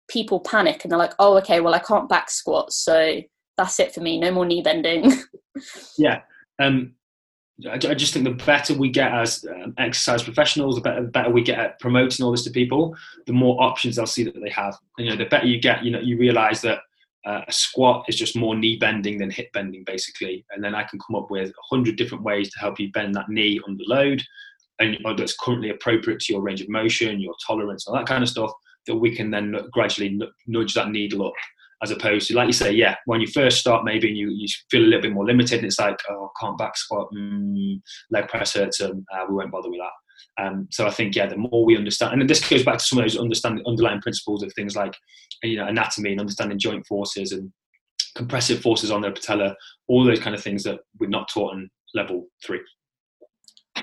[0.09, 3.21] people panic and they're like oh okay well i can't back squat so
[3.57, 5.13] that's it for me no more knee bending
[5.99, 6.21] yeah
[6.59, 6.93] um
[7.69, 11.31] I just think the better we get as um, exercise professionals, the better, the better
[11.31, 12.97] we get at promoting all this to people,
[13.27, 14.77] the more options they'll see that they have.
[14.97, 16.79] And, you know, the better you get, you know, you realize that
[17.27, 20.47] uh, a squat is just more knee bending than hip bending, basically.
[20.51, 23.15] And then I can come up with a hundred different ways to help you bend
[23.17, 24.23] that knee under load,
[24.79, 28.29] and that's currently appropriate to your range of motion, your tolerance, all that kind of
[28.29, 28.53] stuff.
[28.87, 31.35] That we can then gradually nudge that needle up,
[31.83, 34.83] as opposed to, like you say, yeah, when you first start, maybe you you feel
[34.83, 38.55] a little bit more limited, and it's like, oh, can't back squat, mm, leg press
[38.55, 40.45] hurts, and uh, we won't bother with that.
[40.45, 42.99] Um, so I think yeah, the more we understand, and this goes back to some
[42.99, 44.95] of those understanding underlying principles of things like
[45.43, 47.53] you know anatomy and understanding joint forces and
[48.17, 49.55] compressive forces on the patella,
[49.87, 52.61] all those kind of things that we're not taught in level three.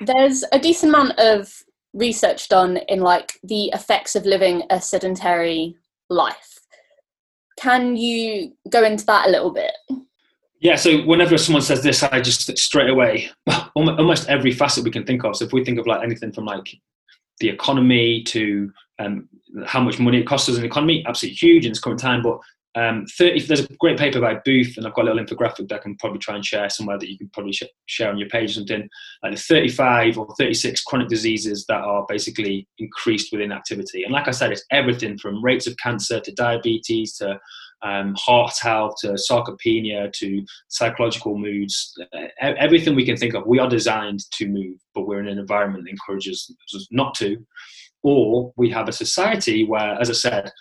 [0.02, 1.54] There's a decent amount of
[1.94, 5.76] research done in like the effects of living a sedentary
[6.10, 6.60] life.
[7.58, 9.72] Can you go into that a little bit?
[10.60, 13.30] Yeah, so whenever someone says this, I just straight away,
[13.76, 15.36] almost every facet we can think of.
[15.36, 16.68] So if we think of like anything from like
[17.40, 19.30] the economy to um,
[19.66, 22.22] how much money it costs us in the economy, absolutely huge in this current time.
[22.24, 22.40] But
[22.76, 25.76] um, 30, there's a great paper by Booth, and I've got a little infographic that
[25.76, 28.28] I can probably try and share somewhere that you can probably sh- share on your
[28.28, 28.90] page or something.
[29.24, 34.04] Like the 35 or 36 chronic diseases that are basically increased within activity.
[34.04, 37.40] And like I said, it's everything from rates of cancer to diabetes to
[37.82, 41.94] um, heart health to sarcopenia to psychological moods,
[42.42, 43.46] everything we can think of.
[43.46, 47.38] We are designed to move, but we're in an environment that encourages us not to.
[48.04, 50.52] Or we have a society where, as I said,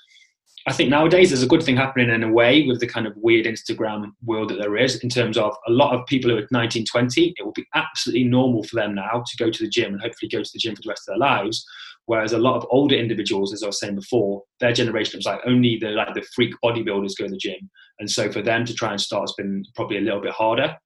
[0.66, 3.12] I think nowadays there's a good thing happening in a way with the kind of
[3.16, 6.48] weird Instagram world that there is in terms of a lot of people who are
[6.50, 9.92] 19, 20, it will be absolutely normal for them now to go to the gym
[9.92, 11.66] and hopefully go to the gym for the rest of their lives.
[12.06, 15.40] Whereas a lot of older individuals, as I was saying before, their generation was like
[15.46, 18.74] only the like the freak bodybuilders go to the gym, and so for them to
[18.74, 20.76] try and start has been probably a little bit harder.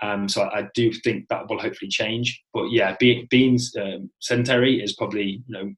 [0.00, 2.42] Um, so I, I, do think that will hopefully change.
[2.54, 5.72] But yeah, being being um, sedentary is probably you know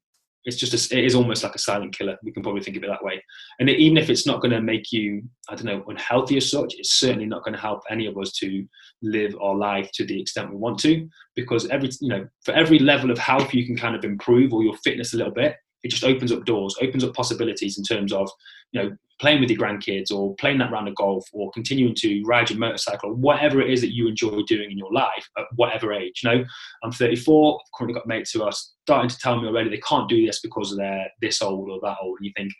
[0.45, 2.17] it's just a, it is almost like a silent killer.
[2.23, 3.21] We can probably think of it that way.
[3.59, 6.49] And it, even if it's not going to make you, I don't know, unhealthy as
[6.49, 8.65] such, it's certainly not going to help any of us to
[9.01, 11.07] live our life to the extent we want to.
[11.35, 14.63] Because every, you know, for every level of health you can kind of improve or
[14.63, 15.55] your fitness a little bit,
[15.85, 18.27] it just opens up doors, opens up possibilities in terms of,
[18.71, 22.23] you know, playing with your grandkids or playing that round of golf or continuing to
[22.23, 25.93] ride your motorcycle, whatever it is that you enjoy doing in your life at whatever
[25.93, 26.21] age.
[26.23, 26.45] You know,
[26.83, 30.09] I'm 34, I've currently got mates who are starting to tell me already they can't
[30.09, 32.17] do this because they're this old or that old.
[32.17, 32.51] And you think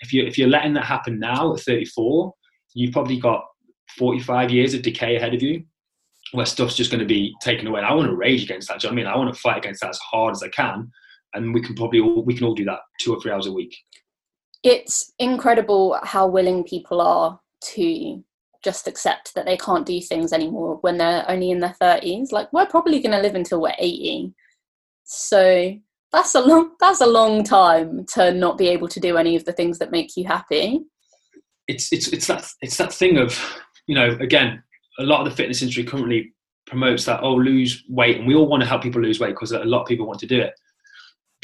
[0.00, 2.34] if you if you're letting that happen now at 34,
[2.74, 3.44] you've probably got
[3.96, 5.64] 45 years of decay ahead of you
[6.32, 7.80] where stuff's just going to be taken away.
[7.80, 8.80] And I want to rage against that.
[8.80, 9.06] Do you know I mean?
[9.06, 10.90] I want to fight against that as hard as I can.
[11.34, 13.52] And we can probably all, we can all do that two or three hours a
[13.52, 13.76] week.
[14.62, 17.38] It's incredible how willing people are
[17.72, 18.24] to
[18.62, 22.50] just accept that they can't do things anymore when they're only in their 30s like
[22.50, 24.32] we're probably going to live until we're 80
[25.04, 25.76] so
[26.14, 29.44] that's a long that's a long time to not be able to do any of
[29.44, 30.80] the things that make you happy.
[31.66, 33.38] It's it's it's that it's that thing of
[33.86, 34.62] you know again
[34.98, 36.32] a lot of the fitness industry currently
[36.66, 39.52] promotes that oh lose weight and we all want to help people lose weight because
[39.52, 40.54] a lot of people want to do it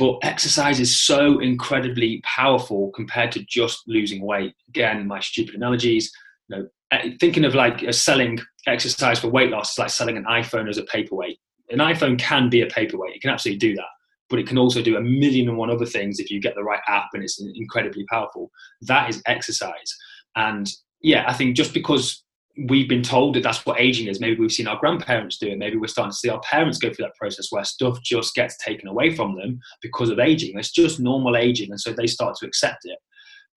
[0.00, 4.54] but exercise is so incredibly powerful compared to just losing weight.
[4.70, 6.10] Again, my stupid analogies.
[6.48, 10.24] You know, eh, thinking of like selling exercise for weight loss is like selling an
[10.24, 11.38] iPhone as a paperweight.
[11.68, 13.90] An iPhone can be a paperweight; it can absolutely do that.
[14.30, 16.64] But it can also do a million and one other things if you get the
[16.64, 18.50] right app, and it's incredibly powerful.
[18.80, 19.94] That is exercise,
[20.34, 20.66] and
[21.02, 22.24] yeah, I think just because
[22.68, 24.20] we've been told that that's what aging is.
[24.20, 25.58] Maybe we've seen our grandparents do it.
[25.58, 28.56] Maybe we're starting to see our parents go through that process where stuff just gets
[28.58, 30.58] taken away from them because of aging.
[30.58, 31.70] It's just normal aging.
[31.70, 32.98] And so they start to accept it.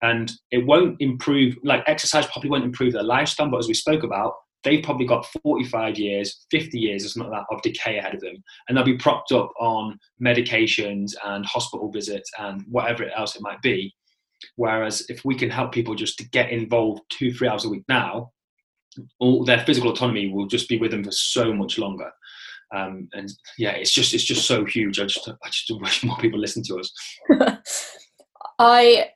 [0.02, 3.50] And it won't improve, like exercise probably won't improve their lifespan.
[3.50, 4.34] But as we spoke about,
[4.64, 8.22] they've probably got 45 years, 50 years or something like that of decay ahead of
[8.22, 8.44] them.
[8.68, 13.62] And they'll be propped up on medications and hospital visits and whatever else it might
[13.62, 13.94] be.
[14.56, 17.84] Whereas if we can help people just to get involved two, three hours a week
[17.88, 18.33] now,
[19.20, 22.12] all their physical autonomy will just be with them for so much longer.
[22.74, 25.00] Um, and yeah, it's just it's just so huge.
[25.00, 26.92] I just I just wish more people listen to us.
[28.60, 29.10] I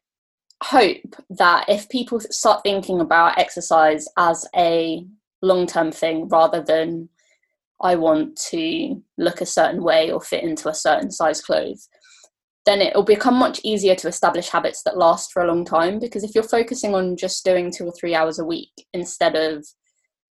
[0.63, 5.05] hope that if people start thinking about exercise as a
[5.41, 7.09] long term thing rather than
[7.82, 11.89] I want to look a certain way or fit into a certain size clothes,
[12.68, 15.99] then it'll become much easier to establish habits that last for a long time.
[15.99, 19.65] Because if you're focusing on just doing two or three hours a week instead of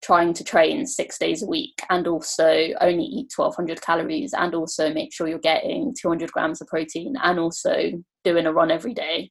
[0.01, 4.93] trying to train six days a week and also only eat 1200 calories and also
[4.93, 7.91] make sure you're getting 200 grams of protein and also
[8.23, 9.29] doing a run every day,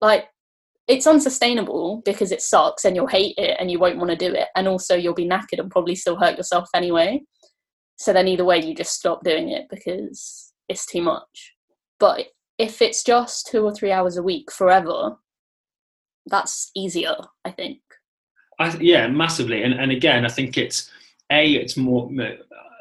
[0.00, 0.26] like
[0.88, 4.34] it's unsustainable because it sucks and you'll hate it and you won't want to do
[4.34, 4.48] it.
[4.56, 7.20] And also you'll be knackered and probably still hurt yourself anyway.
[7.96, 11.52] So then either way, you just stop doing it because it's too much.
[12.02, 12.26] But
[12.58, 15.18] if it's just two or three hours a week forever,
[16.26, 17.78] that's easier, I think.
[18.58, 19.62] I, yeah, massively.
[19.62, 20.90] And, and again, I think it's
[21.30, 22.10] a, it's more,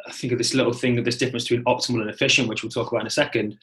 [0.07, 2.71] I think of this little thing of this difference between optimal and efficient, which we'll
[2.71, 3.59] talk about in a second.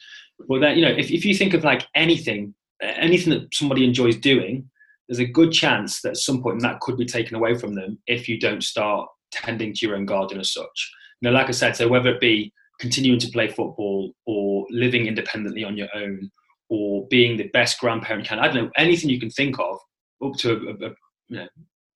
[0.47, 4.15] But then, you know, if, if you think of like anything, anything that somebody enjoys
[4.15, 4.69] doing,
[5.09, 7.97] there's a good chance that at some point that could be taken away from them
[8.07, 10.91] if you don't start tending to your own garden as such.
[11.19, 15.07] You know, like I said, so whether it be continuing to play football or living
[15.07, 16.29] independently on your own
[16.69, 19.77] or being the best grandparent you can, I don't know, anything you can think of
[20.23, 20.95] up to a, a, a
[21.29, 21.47] you know,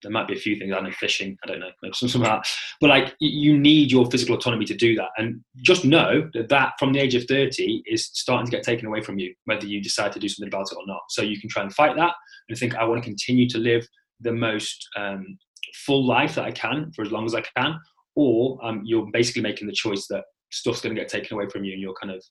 [0.01, 0.73] there might be a few things.
[0.73, 1.37] I know fishing.
[1.43, 2.45] I don't know, maybe some, some of that.
[2.81, 6.73] But like, you need your physical autonomy to do that, and just know that that
[6.77, 9.81] from the age of thirty is starting to get taken away from you, whether you
[9.81, 10.99] decide to do something about it or not.
[11.07, 12.13] So you can try and fight that,
[12.49, 13.87] and think, I want to continue to live
[14.19, 15.37] the most um,
[15.85, 17.79] full life that I can for as long as I can,
[18.15, 21.63] or um, you're basically making the choice that stuff's going to get taken away from
[21.63, 22.23] you, and you're kind of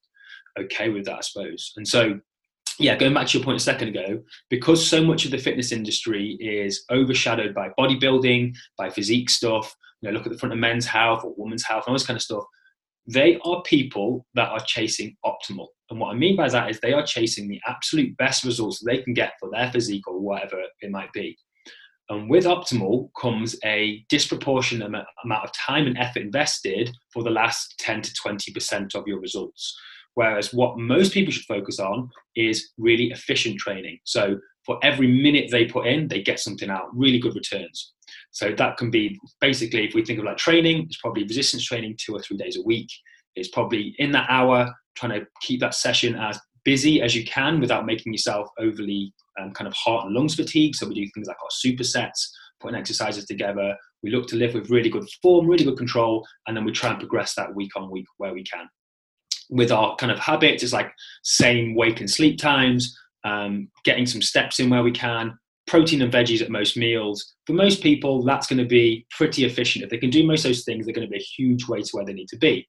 [0.58, 1.72] okay with that, I suppose.
[1.76, 2.20] And so
[2.78, 5.72] yeah, going back to your point a second ago, because so much of the fitness
[5.72, 10.58] industry is overshadowed by bodybuilding, by physique stuff, you know, look at the front of
[10.58, 12.44] men's health or women's health, and all this kind of stuff.
[13.06, 15.66] They are people that are chasing optimal.
[15.90, 18.98] And what I mean by that is they are chasing the absolute best results they
[18.98, 21.36] can get for their physique or whatever it might be.
[22.12, 27.74] And with optimal comes a disproportionate amount of time and effort invested for the last
[27.78, 29.74] 10 to 20% of your results.
[30.12, 33.98] Whereas what most people should focus on is really efficient training.
[34.04, 37.94] So for every minute they put in, they get something out, really good returns.
[38.30, 41.96] So that can be basically, if we think of like training, it's probably resistance training
[41.98, 42.90] two or three days a week.
[43.36, 47.60] It's probably in that hour trying to keep that session as busy as you can
[47.60, 50.74] without making yourself overly um, kind of heart and lungs fatigue.
[50.74, 52.28] So we do things like our supersets,
[52.60, 53.76] putting exercises together.
[54.02, 56.90] We look to live with really good form, really good control, and then we try
[56.90, 58.68] and progress that week on week where we can
[59.52, 60.90] with our kind of habits it's like
[61.22, 66.12] same wake and sleep times um, getting some steps in where we can protein and
[66.12, 69.98] veggies at most meals for most people that's going to be pretty efficient if they
[69.98, 72.04] can do most of those things they're going to be a huge way to where
[72.04, 72.66] they need to be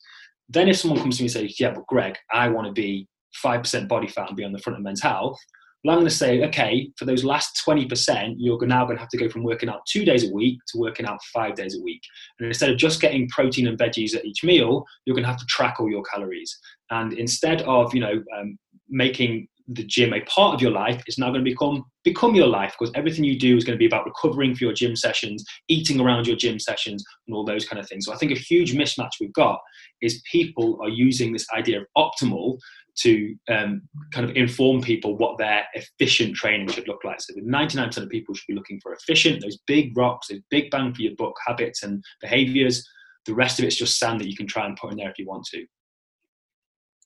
[0.49, 3.07] then if someone comes to me and says yeah but gregg i want to be
[3.43, 5.37] 5% body fat and be on the front of men's health
[5.83, 9.09] well, I'm going to say, okay, for those last 20%, you're now going to have
[9.09, 11.81] to go from working out two days a week to working out five days a
[11.81, 12.01] week.
[12.39, 15.39] And instead of just getting protein and veggies at each meal, you're going to have
[15.39, 16.57] to track all your calories.
[16.89, 18.57] And instead of, you know, um,
[18.87, 22.47] making the gym a part of your life, it's now going to become become your
[22.47, 25.43] life because everything you do is going to be about recovering for your gym sessions,
[25.69, 28.05] eating around your gym sessions, and all those kind of things.
[28.05, 29.59] So I think a huge mismatch we've got
[30.01, 32.57] is people are using this idea of optimal
[32.95, 33.81] to um,
[34.11, 37.19] kind of inform people what their efficient training should look like.
[37.21, 40.69] So, the 99% of people should be looking for efficient, those big rocks, those big
[40.69, 42.87] bang for your buck habits and behaviors.
[43.25, 45.17] The rest of it's just sand that you can try and put in there if
[45.17, 45.65] you want to.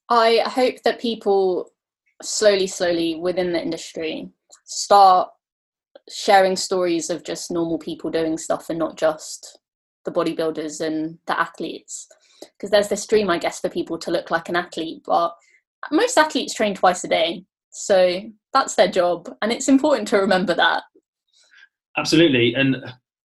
[0.08, 1.70] I hope that people
[2.22, 4.30] slowly, slowly within the industry
[4.64, 5.30] start
[6.10, 9.58] sharing stories of just normal people doing stuff and not just
[10.04, 12.08] the bodybuilders and the athletes.
[12.56, 15.34] Because there's this dream, I guess, for people to look like an athlete, but
[15.90, 18.20] most athletes train twice a day, so
[18.52, 20.82] that's their job, and it's important to remember that.
[21.96, 22.76] Absolutely, and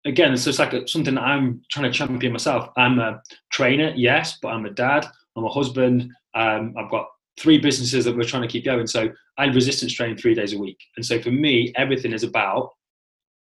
[0.06, 2.70] again, so it's just like something that I'm trying to champion myself.
[2.78, 3.22] I'm a
[3.52, 6.12] trainer, yes, but I'm a dad, I'm a husband.
[6.34, 7.08] Um, I've got
[7.40, 8.88] three businesses that we're trying to keep going.
[8.88, 12.72] So I resistance train three days a week, and so for me, everything is about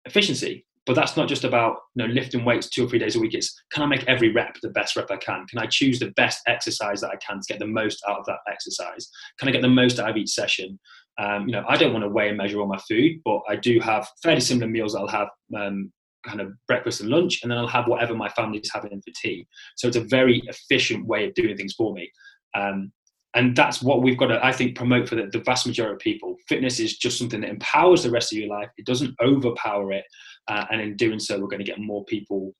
[0.05, 3.19] efficiency but that's not just about you know lifting weights two or three days a
[3.19, 3.33] week.
[3.33, 5.45] It's can i make every rep the best rep i can?
[5.47, 8.25] Can i choose the best exercise that i can to get the most out of
[8.25, 9.09] that exercise?
[9.39, 10.79] Can i get the most out of each session?
[11.17, 13.55] Um, you know i don't want to weigh and measure all my food but i
[13.55, 15.89] do have fairly similar meals i'll have um,
[16.25, 19.13] kind of breakfast and lunch and then i'll have whatever my family is having for
[19.15, 19.47] tea.
[19.75, 22.11] So it's a very efficient way of doing things for me.
[22.53, 22.91] Um,
[23.35, 25.99] and that's what we've got to i think promote for the, the, vast majority of
[25.99, 26.35] people.
[26.47, 28.69] Fitness is just something that empowers the rest of your life.
[28.77, 30.05] It doesn't overpower it
[30.47, 32.53] uh, and in doing so we're going to get more people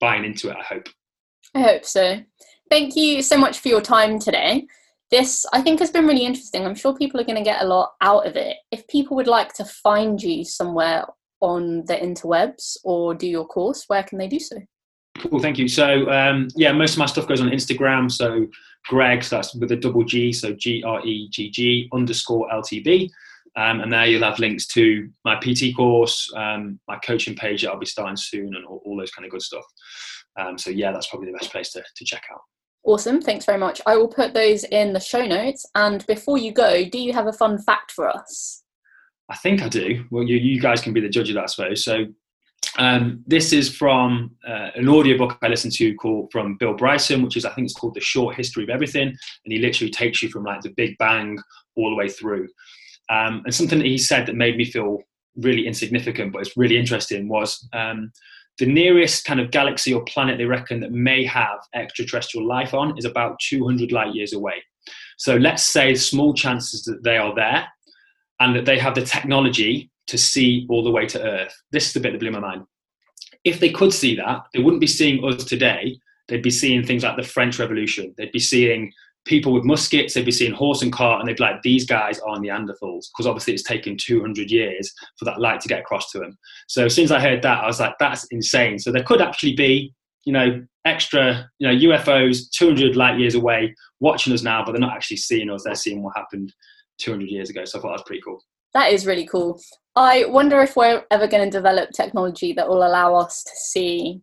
[0.00, 0.88] buying into it i hope
[1.54, 2.20] i hope so
[2.70, 4.66] thank you so much for your time today
[5.10, 7.66] this i think has been really interesting i'm sure people are going to get a
[7.66, 11.04] lot out of it if people would like to find you somewhere
[11.40, 14.56] on the interwebs or do your course where can they do so
[15.18, 15.68] Cool, thank you.
[15.68, 18.10] So um, yeah, most of my stuff goes on Instagram.
[18.10, 18.46] So
[18.86, 23.10] Gregg, so that's with a double G, so G R E G G underscore LTB.
[23.56, 27.70] Um, and there you'll have links to my PT course, um, my coaching page that
[27.70, 29.64] I'll be starting soon, and all, all those kind of good stuff.
[30.38, 32.40] Um, so yeah, that's probably the best place to, to check out.
[32.84, 33.80] Awesome, thanks very much.
[33.86, 35.66] I will put those in the show notes.
[35.74, 38.62] And before you go, do you have a fun fact for us?
[39.28, 40.04] I think I do.
[40.10, 41.84] Well, you, you guys can be the judge of that, I suppose.
[41.84, 42.06] So
[42.78, 47.36] um, this is from uh, an audiobook I listened to called from Bill Bryson, which
[47.36, 50.28] is I think it's called The Short History of Everything, and he literally takes you
[50.28, 51.38] from like the Big Bang
[51.74, 52.48] all the way through.
[53.08, 54.98] Um, and something that he said that made me feel
[55.36, 58.10] really insignificant, but it's really interesting, was um,
[58.58, 62.96] the nearest kind of galaxy or planet they reckon that may have extraterrestrial life on
[62.96, 64.54] is about 200 light years away.
[65.18, 67.66] So let's say small chances that they are there
[68.40, 71.54] and that they have the technology to see all the way to Earth.
[71.72, 72.64] This is the bit that blew my mind.
[73.44, 75.98] If they could see that, they wouldn't be seeing us today.
[76.28, 78.14] They'd be seeing things like the French Revolution.
[78.16, 78.92] They'd be seeing
[79.26, 82.18] people with muskets, they'd be seeing horse and cart, and they'd be like, these guys
[82.20, 86.18] are Neanderthals, because obviously it's taken 200 years for that light to get across to
[86.18, 86.38] them.
[86.68, 88.78] So as soon as I heard that, I was like, that's insane.
[88.78, 89.92] So there could actually be,
[90.24, 94.80] you know, extra, you know, UFOs 200 light years away watching us now, but they're
[94.80, 95.64] not actually seeing us.
[95.64, 96.52] They're seeing what happened
[96.98, 97.64] 200 years ago.
[97.64, 98.42] So I thought that was pretty cool.
[98.74, 99.60] That is really cool.
[99.96, 104.20] I wonder if we're ever going to develop technology that will allow us to see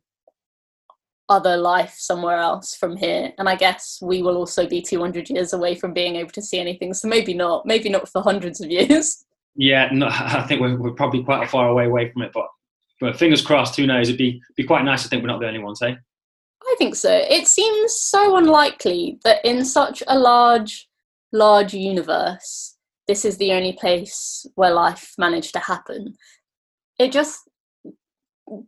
[1.30, 3.32] other life somewhere else from here.
[3.38, 6.60] And i guess we will also be 200 years away from being able to see
[6.60, 9.26] anything so maybe not maybe not for hundreds of years.
[9.56, 12.48] Yeah no, i think we're, we're probably quite a far away away from it but,
[13.00, 14.10] but fingers crossed who knows?
[14.10, 15.94] It'd be be quite nice to think we're not the only ones eh?
[16.66, 17.12] I think so.
[17.12, 20.90] It seems so unlikely that in such a large
[21.32, 22.74] large universe
[23.08, 26.16] this is the only place where life managed to happen.
[27.00, 27.50] It just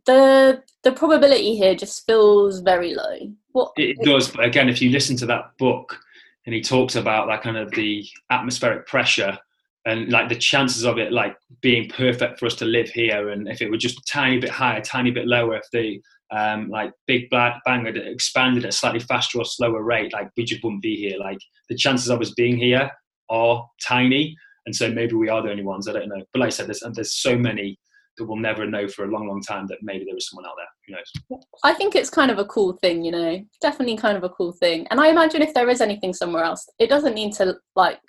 [0.06, 3.18] the the probability here just feels very low.
[3.52, 5.98] What it does, but again, if you listen to that book
[6.44, 9.38] and he talks about that kind of the atmospheric pressure
[9.84, 13.48] and like the chances of it like being perfect for us to live here, and
[13.48, 16.00] if it were just a tiny bit higher, tiny bit lower, if the
[16.32, 20.44] um, like Big Bang had expanded at a slightly faster or slower rate, like we
[20.44, 21.18] just wouldn't be here.
[21.18, 22.90] Like the chances of us being here
[23.30, 25.86] are tiny, and so maybe we are the only ones.
[25.86, 27.78] I don't know, but like I said, there's there's so many
[28.18, 30.54] that we'll never know for a long, long time that maybe there is someone out
[30.56, 30.66] there.
[30.86, 31.40] Who knows?
[31.64, 34.52] I think it's kind of a cool thing, you know, definitely kind of a cool
[34.52, 34.86] thing.
[34.90, 38.00] And I imagine if there is anything somewhere else, it doesn't need to like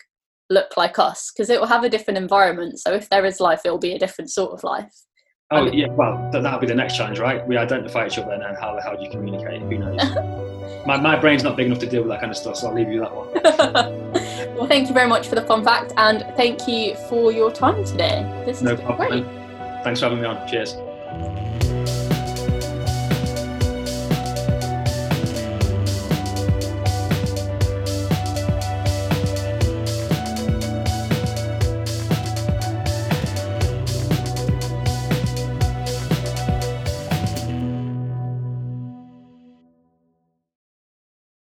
[0.50, 2.80] look like us because it will have a different environment.
[2.80, 4.94] So if there is life, it will be a different sort of life.
[5.50, 7.46] Oh I mean, yeah, well that'll be the next challenge, right?
[7.48, 9.62] We identify each other and then how hell do you communicate?
[9.62, 10.02] Who knows?
[10.86, 12.74] my my brain's not big enough to deal with that kind of stuff, so I'll
[12.74, 13.30] leave you that one.
[14.56, 17.86] well, thank you very much for the fun fact, and thank you for your time
[17.86, 18.44] today.
[18.46, 19.24] This no problem.
[19.24, 19.47] Great.
[19.88, 20.46] Thanks for having me on.
[20.50, 22.07] Cheers.